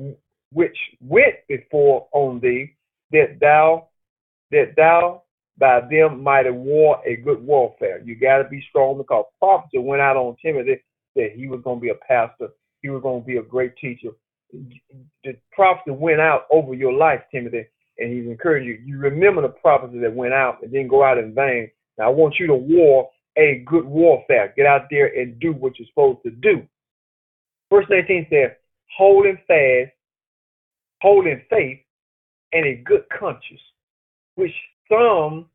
[0.52, 2.74] which went before on thee,
[3.10, 3.88] that thou
[4.50, 5.22] that thou
[5.58, 8.00] by them might war a good warfare.
[8.04, 10.82] You got to be strong because prophecy went out on Timothy
[11.16, 12.48] that he was going to be a pastor,
[12.82, 14.10] he was going to be a great teacher.
[15.24, 17.66] The prophecy went out over your life, Timothy,
[17.98, 18.78] and he's encouraging you.
[18.84, 21.70] You remember the prophecy that went out and didn't go out in vain.
[21.98, 24.52] Now I want you to war a good warfare.
[24.56, 26.66] Get out there and do what you're supposed to do.
[27.70, 28.50] Verse 19 says,
[28.96, 29.90] holding fast,
[31.00, 31.80] holding faith,
[32.52, 33.60] and a good conscience,
[34.36, 34.52] which
[34.88, 35.46] some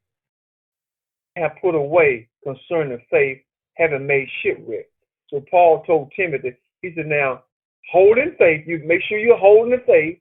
[1.38, 3.38] have put away concerning faith,
[3.76, 4.90] having made shipwreck.
[5.30, 7.44] So Paul told Timothy, he said, now,
[7.92, 10.20] holding faith, you make sure you're holding the faith,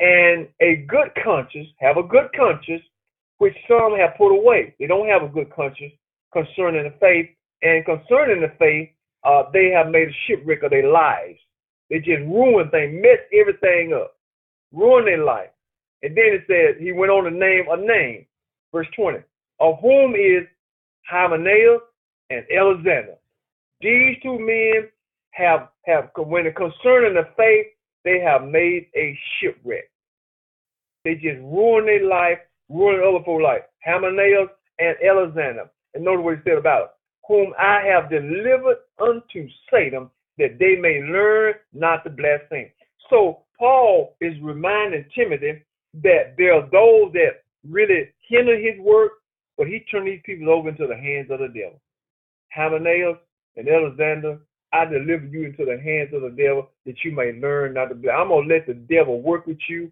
[0.00, 2.82] and a good conscience, have a good conscience,
[3.38, 4.74] which some have put away.
[4.78, 5.92] They don't have a good conscience
[6.32, 7.30] concerning the faith,
[7.62, 8.90] and concerning the faith,
[9.24, 11.38] uh, they have made a shipwreck of their lives.
[11.90, 14.16] They just ruin things, mess everything up,
[14.72, 15.50] ruin their life.
[16.02, 18.26] And then it says, he went on to name a name,
[18.72, 19.18] verse 20,
[19.60, 20.46] of whom is
[21.08, 21.80] Hymenaeus
[22.30, 23.14] and Alexander.
[23.80, 24.88] These two men
[25.30, 27.66] have, have when it concerning the faith,
[28.04, 29.90] they have made a shipwreck.
[31.04, 33.62] They just ruined their life, ruined other people's life.
[33.84, 34.48] Hymenaeus
[34.78, 35.70] and Alexander.
[35.94, 36.90] And notice what he said about it.
[37.28, 40.08] Whom I have delivered unto Satan,
[40.38, 42.70] that they may learn not to blaspheme.
[43.10, 45.62] So Paul is reminding Timothy
[46.02, 49.12] that there are those that really hinder his work,
[49.56, 51.80] but he turned these people over into the hands of the devil.
[52.52, 53.18] Hymenaeus
[53.56, 54.38] and Alexander,
[54.72, 57.94] I deliver you into the hands of the devil that you may learn not to
[57.94, 58.10] be.
[58.10, 59.90] I'm gonna let the devil work with you.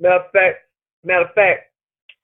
[0.00, 0.58] Matter of fact,
[1.04, 1.72] matter of fact,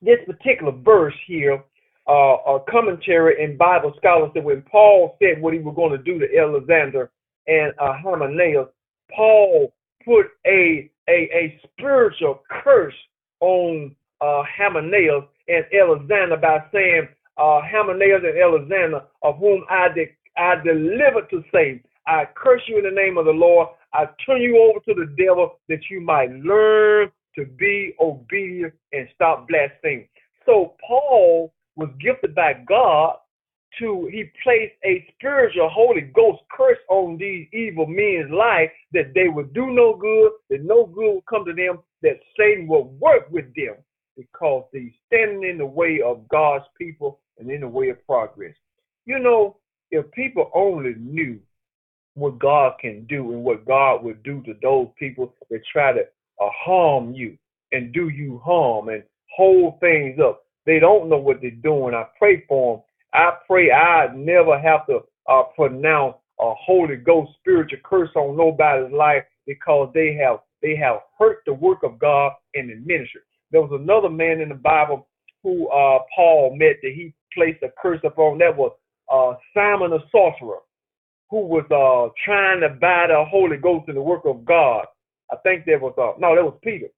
[0.03, 1.63] this particular verse here,
[2.09, 5.99] uh, a commentary in Bible scholars said when Paul said what he was going to
[5.99, 7.11] do to Alexander
[7.47, 8.69] and uh, Hymenaeus,
[9.15, 9.73] Paul
[10.05, 12.95] put a, a a spiritual curse
[13.41, 20.17] on uh, Hymenaeus and Alexander by saying, uh, Hymenaeus and Alexander, of whom I, de-
[20.37, 21.83] I delivered to Satan.
[22.11, 23.69] I curse you in the name of the Lord.
[23.95, 29.09] I turn you over to the devil that you might learn to be obedient and
[29.15, 30.09] stop blaspheming.
[30.45, 33.15] So Paul was gifted by God
[33.79, 39.29] to he placed a spiritual Holy Ghost curse on these evil men's life that they
[39.29, 43.31] would do no good, that no good would come to them, that Satan will work
[43.31, 43.77] with them
[44.17, 48.57] because they standing in the way of God's people and in the way of progress.
[49.07, 49.59] You know,
[49.93, 51.39] if people only knew
[52.15, 56.01] what God can do and what God would do to those people that try to
[56.01, 57.37] uh, harm you
[57.73, 59.03] and do you harm and
[59.37, 61.95] hold things up, they don't know what they're doing.
[61.95, 62.85] I pray for them.
[63.13, 68.93] I pray I never have to uh, pronounce a Holy Ghost spiritual curse on nobody's
[68.93, 73.23] life because they have they have hurt the work of God in the ministry.
[73.51, 75.09] There was another man in the Bible
[75.43, 78.39] who uh, Paul met that he placed a curse upon.
[78.39, 78.73] That was
[79.11, 80.59] uh, Simon the sorcerer,
[81.31, 84.87] who was uh, trying to buy the Holy Ghost in the work of God.
[85.33, 86.89] I think that was uh, no, that was Peter,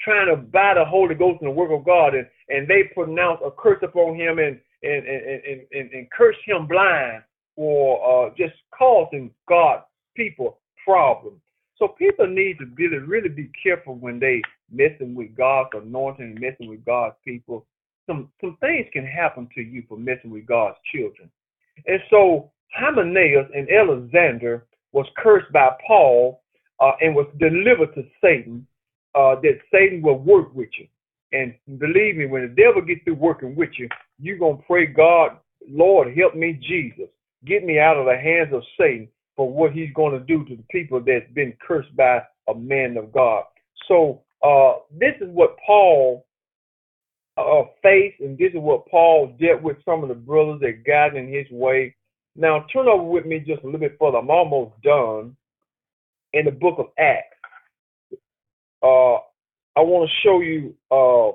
[0.00, 3.42] trying to buy the Holy Ghost in the work of God, and and they pronounced
[3.46, 7.22] a curse upon him and and and and, and, and curse him blind
[7.54, 9.82] for uh, just causing God
[10.14, 11.40] people problems.
[11.78, 14.42] So people need to really, really be careful when they
[14.72, 17.64] messing with God's anointing messing with God's people.
[18.06, 21.30] Some some things can happen to you for messing with God's children.
[21.86, 26.42] And so Hymenaeus and Alexander was cursed by Paul
[26.80, 28.66] uh, and was delivered to Satan,
[29.14, 30.86] uh, that Satan will work with you.
[31.32, 33.88] And believe me, when the devil gets through working with you,
[34.18, 35.38] you're going to pray, God,
[35.68, 37.08] Lord, help me, Jesus.
[37.44, 40.56] Get me out of the hands of Satan for what he's going to do to
[40.56, 43.44] the people that's been cursed by a man of God.
[43.88, 46.26] So uh, this is what Paul
[47.36, 51.16] uh, faced, and this is what Paul dealt with some of the brothers that got
[51.16, 51.94] in his way.
[52.36, 54.18] Now turn over with me just a little bit further.
[54.18, 55.36] I'm almost done
[56.32, 57.36] in the book of Acts.
[58.82, 59.14] Uh,
[59.74, 61.30] I want to show you uh,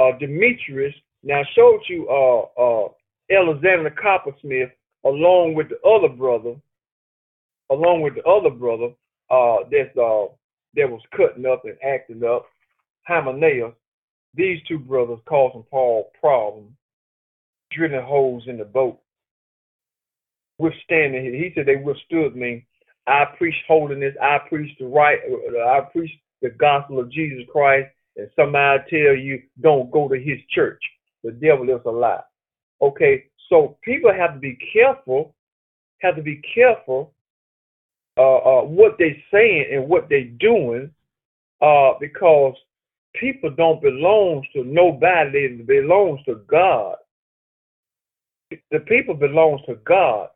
[0.00, 2.88] uh, Demetrius Now I showed you uh uh
[3.30, 4.70] Alexander Coppersmith
[5.04, 6.54] along with the other brother,
[7.70, 8.90] along with the other brother,
[9.30, 9.94] uh that's
[10.74, 12.46] that was cutting up and acting up,
[13.06, 13.74] Hymenaeus.
[14.34, 16.70] These two brothers causing Paul problems,
[17.72, 19.00] drilling holes in the boat,
[20.60, 21.24] withstanding.
[21.24, 22.66] He said they withstood me.
[23.06, 24.14] I preach holiness.
[24.22, 25.18] I preach the right.
[25.66, 26.10] I preach
[26.42, 27.88] the gospel of Jesus Christ.
[28.16, 30.82] And somebody tell you don't go to his church.
[31.24, 32.22] The devil is a lie.
[32.82, 35.34] Okay, so people have to be careful.
[36.00, 37.12] Have to be careful
[38.16, 40.90] uh, uh, what they're saying and what they're doing,
[41.62, 42.54] uh, because
[43.14, 45.56] people don't belong to nobody.
[45.56, 46.96] They belongs to God.
[48.70, 50.28] The people belongs to God,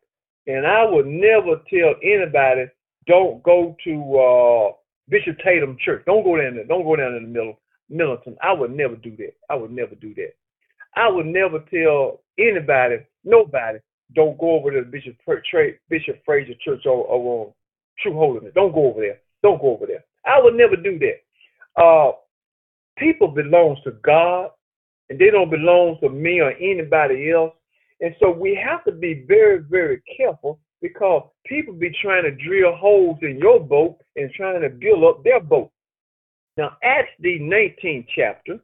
[0.46, 2.66] and I would never tell anybody
[3.06, 4.72] don't go to uh,
[5.08, 6.02] Bishop Tatum Church.
[6.06, 6.64] Don't go down there.
[6.64, 7.58] Don't go down in the middle
[7.90, 8.36] militant.
[8.42, 9.34] I would never do that.
[9.50, 10.32] I would never do that.
[10.96, 13.78] I would never tell anybody, nobody,
[14.14, 15.16] don't go over to Bishop
[15.88, 17.52] Bishop Fraser Church over, over on
[17.98, 18.52] True Holiness.
[18.54, 19.18] Don't go over there.
[19.42, 20.04] Don't go over there.
[20.24, 21.82] I would never do that.
[21.82, 22.12] Uh,
[22.96, 24.50] people belongs to God,
[25.10, 27.52] and they don't belong to me or anybody else.
[28.00, 32.74] And so we have to be very, very careful because people be trying to drill
[32.76, 35.70] holes in your boat and trying to build up their boat.
[36.56, 38.60] Now, Acts the 19th chapter,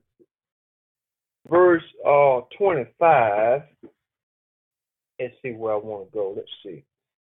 [1.49, 3.62] verse uh 25.
[5.18, 6.35] Let's see where I want to go.
[6.37, 6.85] Let's see.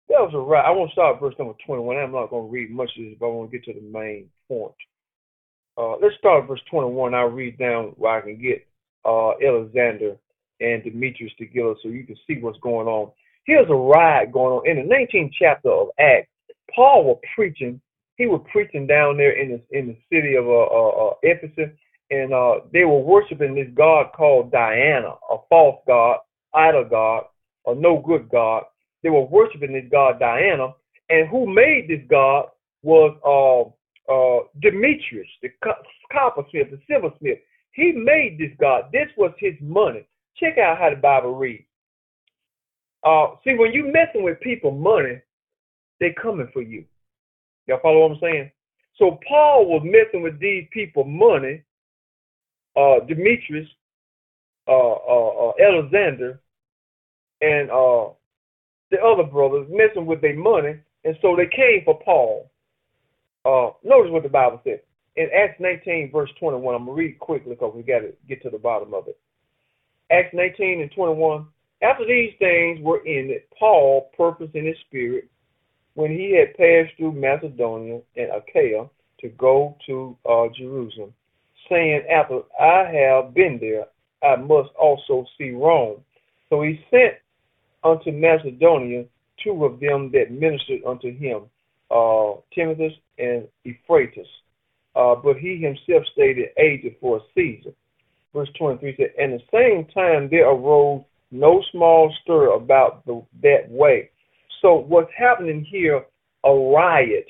[0.08, 0.64] That was a right.
[0.64, 1.96] I want to start verse number 21.
[1.96, 3.86] I'm not going to read much of this, but I want to get to the
[3.86, 4.74] main point.
[5.76, 7.14] Uh, let's start verse 21.
[7.14, 8.66] I'll read down where I can get
[9.04, 10.16] uh, Alexander
[10.60, 13.10] and Demetrius together so you can see what's going on.
[13.46, 14.68] Here's a riot going on.
[14.68, 16.28] In the 19th chapter of Acts,
[16.74, 17.80] Paul was preaching.
[18.16, 21.70] He was preaching down there in the, in the city of uh, uh, uh Ephesus,
[22.10, 26.18] and uh, they were worshiping this god called Diana, a false god,
[26.54, 27.24] idol god,
[27.66, 28.64] a no good god.
[29.02, 30.68] They were worshiping this god Diana,
[31.10, 32.46] and who made this god
[32.82, 35.50] was uh, uh, Demetrius, the
[36.12, 37.38] coppersmith, the silversmith.
[37.72, 38.90] He made this god.
[38.92, 40.06] This was his money.
[40.38, 41.64] Check out how the Bible reads.
[43.04, 45.20] Uh, see, when you messing with people money,
[46.00, 46.84] they coming for you.
[47.66, 48.50] Y'all follow what I'm saying?
[48.98, 51.62] So Paul was messing with these people money
[52.76, 53.68] uh, Demetrius,
[54.66, 56.40] uh, uh, uh, Alexander,
[57.40, 58.08] and uh,
[58.90, 62.50] the other brothers messing with their money, and so they came for Paul.
[63.44, 64.80] Uh, notice what the Bible says
[65.16, 66.74] in Acts 19, verse 21.
[66.74, 69.18] I'm gonna read quickly because we got to get to the bottom of it.
[70.10, 71.46] Acts 19 and 21.
[71.82, 75.28] After these things were ended, Paul purposed in his spirit
[75.94, 78.88] when he had passed through Macedonia and Achaia
[79.20, 81.12] to go to uh, Jerusalem
[81.68, 83.86] saying, After I have been there,
[84.22, 86.00] I must also see Rome.
[86.48, 87.14] So he sent
[87.82, 89.04] unto Macedonia
[89.42, 91.42] two of them that ministered unto him,
[91.90, 94.28] uh, Timothy and Erastus.
[94.96, 97.70] Uh, but he himself stayed at Asia for Caesar.
[98.34, 103.22] Verse 23 said, And at the same time there arose no small stir about the,
[103.42, 104.10] that way.
[104.60, 106.04] So what's happening here,
[106.44, 107.26] a riot,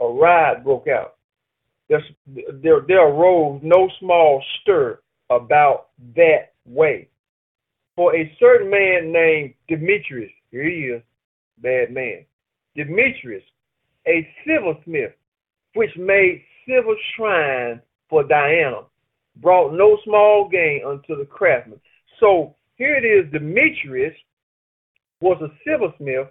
[0.00, 1.14] a riot broke out
[1.88, 2.02] there,
[2.62, 5.00] there, there arose no small stir
[5.30, 7.08] about that way.
[7.96, 11.02] For a certain man named Demetrius, here he is,
[11.58, 12.24] bad man,
[12.76, 13.42] Demetrius,
[14.06, 15.12] a silversmith,
[15.74, 18.82] which made silver shrines for Diana,
[19.40, 21.80] brought no small gain unto the craftsmen.
[22.20, 24.14] So here it is, Demetrius
[25.20, 26.28] was a silversmith,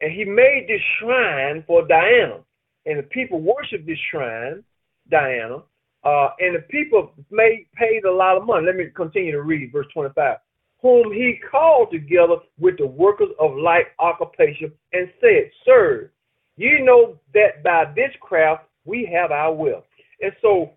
[0.00, 2.40] and he made this shrine for Diana.
[2.86, 4.64] And the people worshiped this shrine,
[5.10, 5.62] Diana,
[6.04, 8.66] uh, and the people made paid a lot of money.
[8.66, 10.38] Let me continue to read verse 25.
[10.80, 16.12] Whom he called together with the workers of like occupation and said, Sir,
[16.56, 19.84] you know that by this craft we have our wealth.
[20.22, 20.70] And so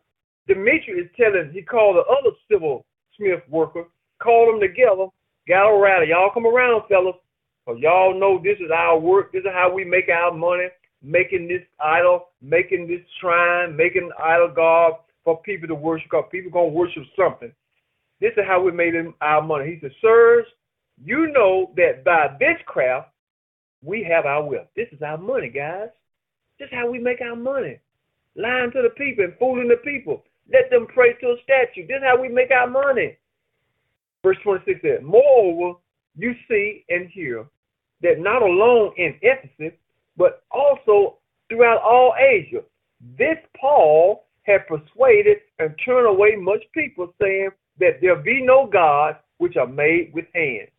[0.54, 2.86] Demetrius is telling, he called the other civil
[3.18, 3.86] smith worker,
[4.22, 5.08] called them together,
[5.48, 7.16] got around, y'all come around, fellas,
[7.66, 10.68] because y'all know this is our work, this is how we make our money
[11.02, 14.94] making this idol, making this shrine, making idol god
[15.24, 16.10] for people to worship.
[16.10, 17.52] Because people gonna worship something.
[18.20, 19.74] This is how we made our money.
[19.74, 20.46] He said, "Sirs,
[21.04, 23.10] you know that by this craft
[23.84, 24.68] we have our wealth.
[24.76, 25.90] This is our money, guys.
[26.60, 27.80] This is how we make our money.
[28.36, 30.24] Lying to the people and fooling the people.
[30.52, 31.88] Let them pray to a statue.
[31.88, 33.18] This is how we make our money."
[34.24, 35.80] Verse 26 says, Moreover,
[36.16, 37.46] you see and hear
[38.02, 39.78] that not alone in Ephesus,
[40.18, 41.18] but also
[41.50, 42.62] throughout all Asia.
[43.18, 47.50] This Paul had persuaded and turned away much people, saying,
[47.80, 50.70] that there be no gods which are made with hands.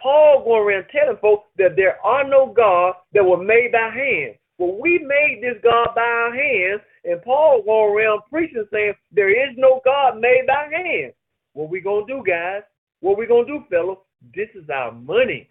[0.00, 4.36] Paul going around telling folks that there are no gods that were made by hands.
[4.58, 9.30] Well, we made this God by our hands, and Paul going around preaching saying there
[9.30, 11.14] is no God made by hands.
[11.54, 12.62] What we gonna do, guys?
[13.00, 13.98] What we gonna do, fellas?
[14.34, 15.48] This is our money.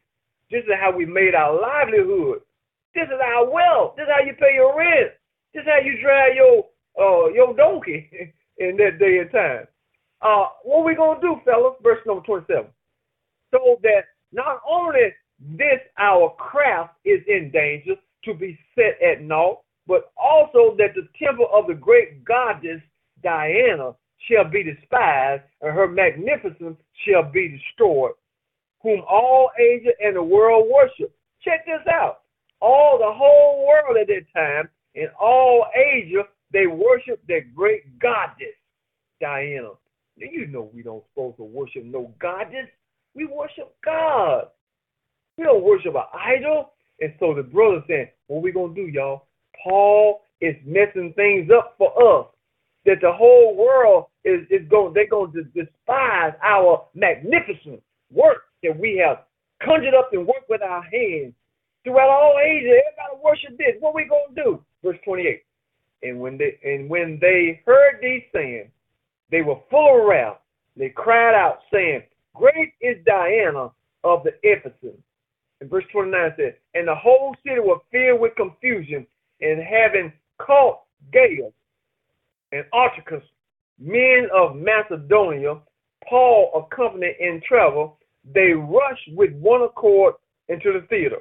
[0.51, 2.41] This is how we made our livelihood.
[2.95, 3.95] This is our wealth.
[3.95, 5.11] This is how you pay your rent.
[5.53, 6.65] This is how you drive your
[6.99, 8.09] uh your donkey
[8.57, 9.67] in that day and time.
[10.21, 11.75] Uh, what we gonna do, fellas?
[11.81, 12.71] Verse number twenty-seven.
[13.51, 17.95] So that not only this our craft is in danger
[18.25, 22.79] to be set at naught, but also that the temple of the great goddess
[23.23, 23.95] Diana
[24.29, 28.11] shall be despised, and her magnificence shall be destroyed,
[28.83, 31.11] whom all Asia and the world worship.
[31.43, 32.19] Check this out.
[32.61, 36.23] All the whole world at that time, in all Asia,
[36.53, 38.55] they worship that great goddess,
[39.19, 39.71] Diana.
[40.17, 42.67] Now, you know we don't supposed to worship no goddess.
[43.15, 44.49] We worship God.
[45.37, 46.73] We don't worship an idol.
[47.01, 49.28] And so the brother saying, what we to do, y'all?
[49.63, 52.27] Paul is messing things up for us.
[52.85, 58.77] That the whole world is, is going, they're going to despise our magnificent work that
[58.79, 59.25] we have
[59.63, 61.33] conjured up and worked with our hands
[61.83, 62.71] throughout all ages.
[62.71, 63.75] Everybody worship this.
[63.79, 64.63] What we going to do?
[64.83, 65.43] Verse 28.
[66.01, 68.69] And when they and when they heard these sayings,
[69.31, 70.37] they were full of wrath.
[70.77, 72.03] They cried out, saying,
[72.33, 73.69] Great is Diana
[74.03, 75.03] of the Ephesians.
[75.59, 79.05] And verse 29 says, And the whole city was filled with confusion,
[79.41, 80.81] and having caught
[81.13, 81.53] Gaius
[82.51, 83.23] and Aristarchus,
[83.79, 85.57] men of Macedonia,
[86.07, 87.97] Paul accompanied in travel,
[88.33, 90.15] they rushed with one accord
[90.47, 91.19] into the theater.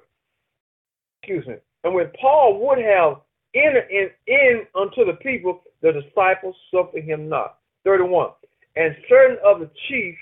[1.23, 1.55] Excuse me.
[1.85, 3.21] And when Paul would have
[3.55, 7.59] entered in, in unto the people, the disciples suffered him not.
[7.85, 8.31] 31.
[8.77, 10.15] And certain of the chief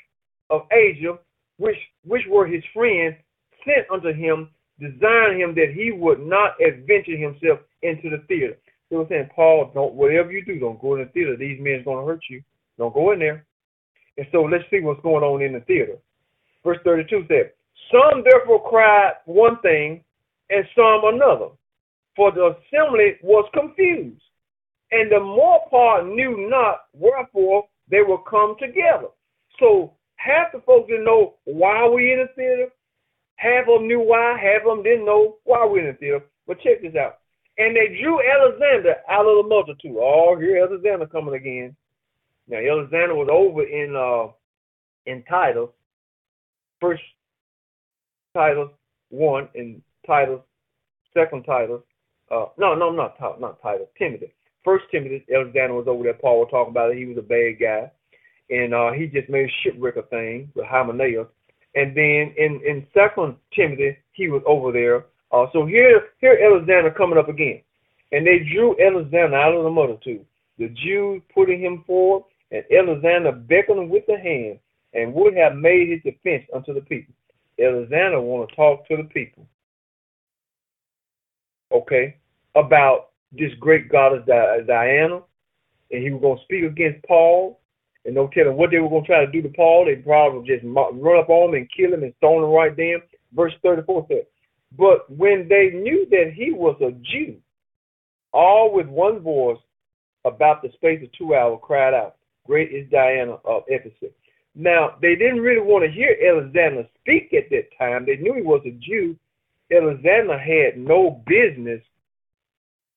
[0.50, 1.18] of Asia,
[1.58, 3.16] which which were his friends,
[3.64, 4.50] sent unto him,
[4.80, 8.56] desiring him that he would not adventure himself into the theater.
[8.90, 11.36] They were saying, Paul, don't whatever you do, don't go in the theater.
[11.36, 12.42] These men's gonna hurt you.
[12.78, 13.44] Don't go in there.
[14.18, 15.96] And so let's see what's going on in the theater.
[16.64, 17.52] Verse 32 said,
[17.90, 20.02] Some therefore cried one thing,
[20.50, 21.48] and some another,
[22.14, 24.22] for the assembly was confused
[24.92, 29.08] and the more part knew not wherefore they were come together.
[29.58, 32.68] So half the folks didn't know why we in the theater.
[33.36, 36.24] Half of them knew why, half of them didn't know why we the theater.
[36.46, 37.18] But check this out.
[37.58, 39.96] And they drew Alexander out of the multitude.
[39.98, 41.76] Oh, here Alexander coming again.
[42.48, 44.32] Now Alexander was over in uh
[45.06, 45.68] in Titus,
[46.80, 47.02] first
[48.34, 48.68] Titus
[49.10, 50.40] one and Titus,
[51.14, 51.80] second Titus.
[52.30, 54.32] Uh, no, no, not not Titus, Timothy.
[54.64, 56.14] First Timothy, Alexander was over there.
[56.14, 56.98] Paul was talking about it.
[56.98, 57.90] He was a bad guy,
[58.50, 61.28] and uh, he just made shipwreck of things with Hymenaeus.
[61.76, 65.04] And then in in Second Timothy, he was over there.
[65.30, 67.60] Uh, so here here Alexander coming up again,
[68.12, 70.24] and they drew Alexander out of the multitude.
[70.58, 74.58] The Jews putting him forward, and Alexander beckoned with the hand,
[74.94, 77.14] and would have made his defense unto the people.
[77.62, 79.46] Alexander want to talk to the people.
[81.72, 82.16] Okay,
[82.54, 85.20] about this great goddess Diana,
[85.90, 87.60] and he was going to speak against Paul,
[88.06, 89.84] and no telling what they were going to try to do to Paul.
[89.84, 93.02] They probably just run up on him and kill him and stone him right then.
[93.34, 94.24] Verse 34 says,
[94.78, 97.36] But when they knew that he was a Jew,
[98.32, 99.58] all with one voice
[100.24, 104.14] about the space of two hours cried out, Great is Diana of Ephesus.
[104.54, 108.06] Now, they didn't really want to hear Alexander speak at that time.
[108.06, 109.16] They knew he was a Jew.
[109.70, 111.82] Alexander had no business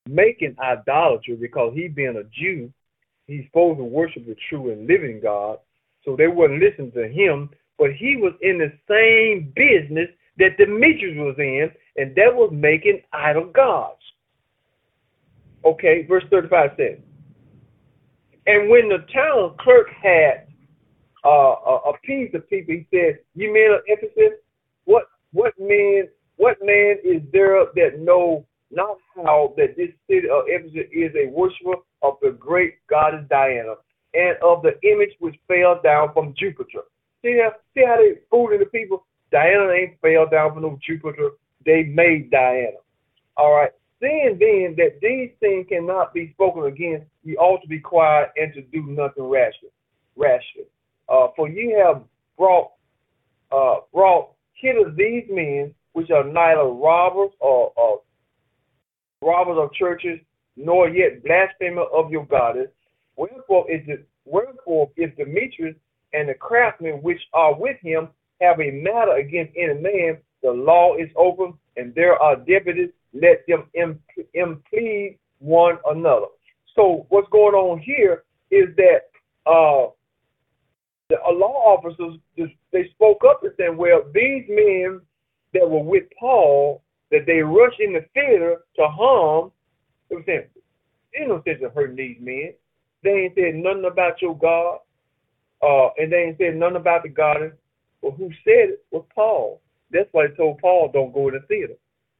[0.07, 2.71] making idolatry because he being a Jew,
[3.29, 5.59] he's supposed to worship the true and living God.
[6.03, 10.07] So they wouldn't listen to him, but he was in the same business
[10.37, 13.99] that Demetrius was in, and that was making idol gods.
[15.65, 16.97] Okay, verse 35 says,
[18.47, 20.47] And when the town clerk had
[21.25, 24.39] uh, uh, appeased the people, he said, You men of Ephesus,
[24.85, 26.07] what what man
[26.37, 31.29] what man is there that know not how that this city of Ephesus is a
[31.29, 33.75] worshiper of the great goddess Diana
[34.13, 36.81] and of the image which fell down from Jupiter.
[37.21, 39.05] See how see how they fooling the people?
[39.31, 41.31] Diana ain't fell down from no Jupiter.
[41.65, 42.77] They made Diana.
[43.37, 43.71] All right.
[44.01, 48.53] Seeing then that these things cannot be spoken against, ye ought to be quiet and
[48.53, 49.69] to do nothing rashly.
[50.17, 50.65] Rashly.
[51.09, 52.03] Uh, for ye have
[52.37, 52.71] brought
[53.51, 58.01] uh, brought hither these men which are neither robbers or, or
[59.21, 60.19] robbers of churches,
[60.59, 62.67] nor yet blasphemer of your goddess.
[63.15, 65.75] Wherefore is it wherefore if Demetrius
[66.13, 68.09] and the craftsmen which are with him
[68.41, 73.45] have a matter against any man, the law is open, and there are deputies, let
[73.47, 73.65] them
[74.33, 76.27] impede one another.
[76.75, 79.09] So what's going on here is that
[79.45, 79.91] uh,
[81.09, 82.19] the law officers
[82.71, 85.01] they spoke up and said, "Well, these men
[85.53, 89.51] that were with Paul, that they rushed in the theater to harm,
[90.09, 90.43] they were saying,
[91.17, 92.53] ain't no sense in hurting these men.
[93.03, 94.79] They ain't said nothing about your God,
[95.61, 97.53] uh, and they ain't said nothing about the God.
[98.01, 99.61] Well, who said it was Paul.
[99.91, 101.73] That's why they told Paul, don't go in the theater.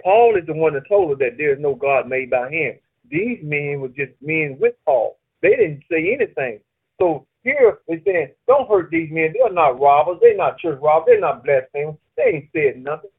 [0.04, 2.76] Paul is the one that told her that there is no God made by him.
[3.10, 5.18] These men were just men with Paul.
[5.42, 6.60] They didn't say anything.
[7.00, 9.34] So here they're saying, don't hurt these men.
[9.34, 10.18] They're not robbers.
[10.22, 11.06] They're not church robbers.
[11.08, 11.96] They're not blasphemers.
[12.18, 13.12] They ain't said nothing.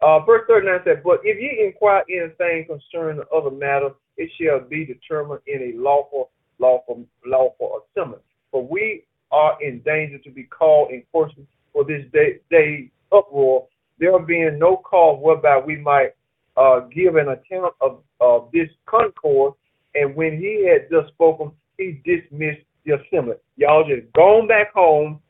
[0.00, 4.60] Uh, verse 39 said, But if ye inquire anything concerning the other matter, it shall
[4.60, 8.20] be determined in a lawful, lawful, lawful assembly.
[8.50, 13.66] For we are in danger to be called in question for this day, day uproar,
[13.98, 16.10] there being no cause whereby we might
[16.56, 19.54] uh, give an account of, of this concord.
[19.94, 23.36] And when he had just spoken, he dismissed the assembly.
[23.56, 25.20] Y'all just gone back home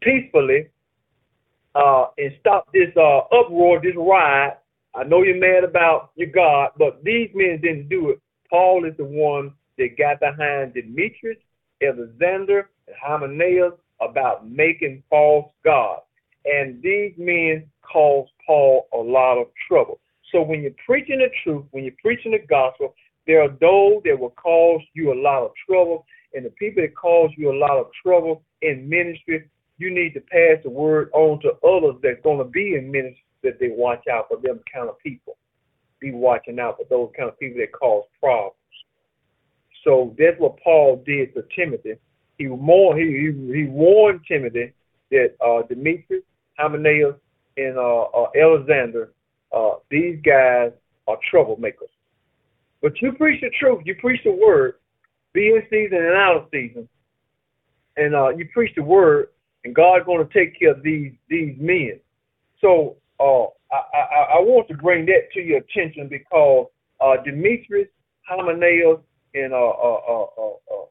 [0.00, 0.68] peacefully
[1.74, 4.58] uh, and stop this uh, uproar, this riot.
[4.94, 8.20] I know you're mad about your God, but these men didn't do it.
[8.48, 11.38] Paul is the one that got behind Demetrius,
[11.82, 16.02] Alexander, and Hymenaeus about making false gods.
[16.44, 20.00] And these men caused Paul a lot of trouble.
[20.32, 22.94] So when you're preaching the truth, when you're preaching the gospel,
[23.26, 26.04] there are those that will cause you a lot of trouble.
[26.34, 30.20] And the people that cause you a lot of trouble in ministry, you need to
[30.20, 34.04] pass the word on to others that's going to be in ministry that they watch
[34.10, 35.36] out for them kind of people.
[36.00, 38.54] Be watching out for those kind of people that cause problems.
[39.84, 41.94] So that's what Paul did to Timothy.
[42.38, 44.72] He more he he, he warned Timothy
[45.10, 46.24] that uh, Demetrius,
[46.58, 47.16] Hymenaeus,
[47.56, 49.12] and uh, uh, Alexander,
[49.52, 50.70] uh, these guys
[51.08, 51.90] are troublemakers.
[52.82, 54.74] But you preach the truth, you preach the word,
[55.34, 56.88] be in season and out of season,
[57.96, 59.28] and uh, you preach the word,
[59.64, 62.00] and God's going to take care of these these men.
[62.60, 66.66] So uh, I, I, I want to bring that to your attention because
[67.00, 67.88] uh, Demetrius,
[68.22, 69.00] Hymenaeus,
[69.34, 70.86] and uh, uh, uh, uh, uh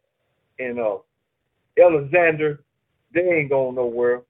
[0.60, 0.98] and uh,
[1.82, 2.64] Alexander,
[3.14, 4.22] they ain't going nowhere.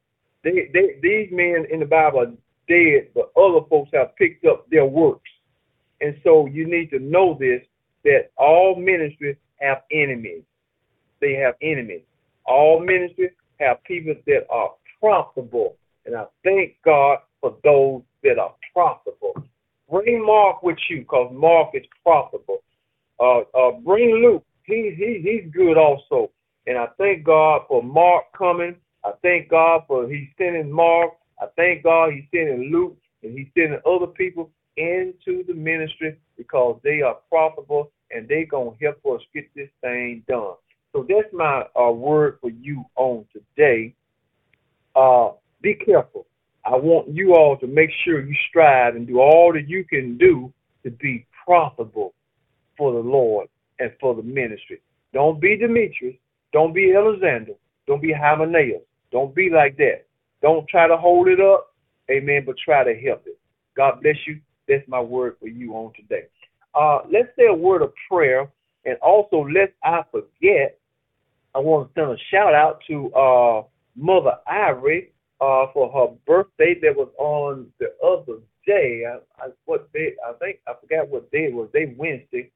[0.43, 2.31] They, they, these men in the Bible are
[2.67, 5.29] dead, but other folks have picked up their works.
[6.01, 7.61] And so you need to know this
[8.05, 10.43] that all ministries have enemies.
[11.19, 12.03] They have enemies.
[12.45, 14.71] All ministries have people that are
[15.01, 15.75] profitable.
[16.05, 19.43] And I thank God for those that are profitable.
[19.89, 22.59] Bring Mark with you because Mark is profitable.
[23.19, 24.45] Uh, uh, bring Luke.
[24.63, 26.31] He, he, he's good also.
[26.67, 28.75] And I thank God for Mark coming.
[29.03, 31.13] I thank God for He's sending Mark.
[31.41, 36.79] I thank God He's sending Luke and He's sending other people into the ministry because
[36.83, 40.53] they are profitable and they're going to help us get this thing done.
[40.93, 43.93] So that's my uh, word for you on today.
[44.95, 45.31] Uh,
[45.61, 46.25] be careful.
[46.69, 50.19] I want you all to make sure you strive and do all that you can
[50.19, 50.53] do
[50.83, 52.13] to be profitable
[52.77, 53.47] for the Lord
[53.79, 54.79] and for the ministry.
[55.11, 56.15] Don't be Demetrius.
[56.53, 57.53] Don't be Alexander.
[57.87, 58.83] Don't be Hymenaeus.
[59.11, 60.05] Don't be like that.
[60.43, 61.73] Don't try to hold it up.
[62.11, 62.43] Amen.
[62.45, 63.39] But try to help it.
[63.75, 64.39] God bless you.
[64.67, 66.27] That's my word for you on today.
[66.75, 68.47] Uh, let's say a word of prayer.
[68.85, 70.77] And also, lest I forget,
[71.55, 73.63] I want to send a shout out to uh,
[73.95, 75.11] Mother Ivory
[75.41, 79.03] uh, for her birthday that was on the other day.
[79.05, 80.13] I, I, what day?
[80.27, 81.69] I think I forgot what day it was.
[81.73, 82.51] Day Wednesday.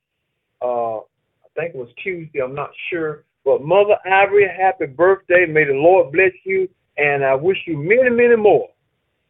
[0.62, 2.40] Uh, I think it was Tuesday.
[2.40, 3.26] I'm not sure.
[3.46, 5.46] But Mother Ivory, happy birthday.
[5.46, 8.70] May the Lord bless you, and I wish you many, many more.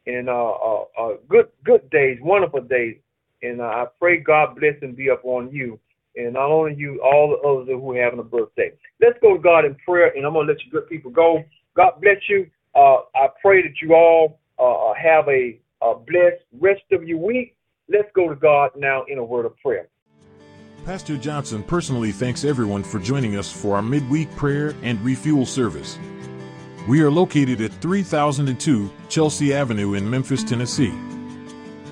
[0.05, 2.97] And uh, uh, uh good, good days, wonderful days.
[3.41, 5.79] And uh, I pray God bless and be upon you,
[6.15, 8.71] and not only you, all the others who are having a birthday.
[9.01, 11.43] Let's go to God in prayer, and I'm gonna let you good people go.
[11.75, 12.47] God bless you.
[12.75, 17.19] Uh, I pray that you all uh, uh have a, a blessed rest of your
[17.19, 17.55] week.
[17.89, 19.89] Let's go to God now in a word of prayer.
[20.85, 25.97] Pastor Johnson personally thanks everyone for joining us for our midweek prayer and refuel service.
[26.87, 30.93] We are located at 3002 Chelsea Avenue in Memphis, Tennessee.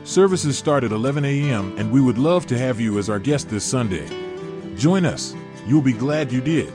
[0.04, 3.50] Services start at 11 a.m., and we would love to have you as our guest
[3.50, 4.06] this Sunday.
[4.76, 5.34] Join us.
[5.66, 6.74] You'll be glad you did.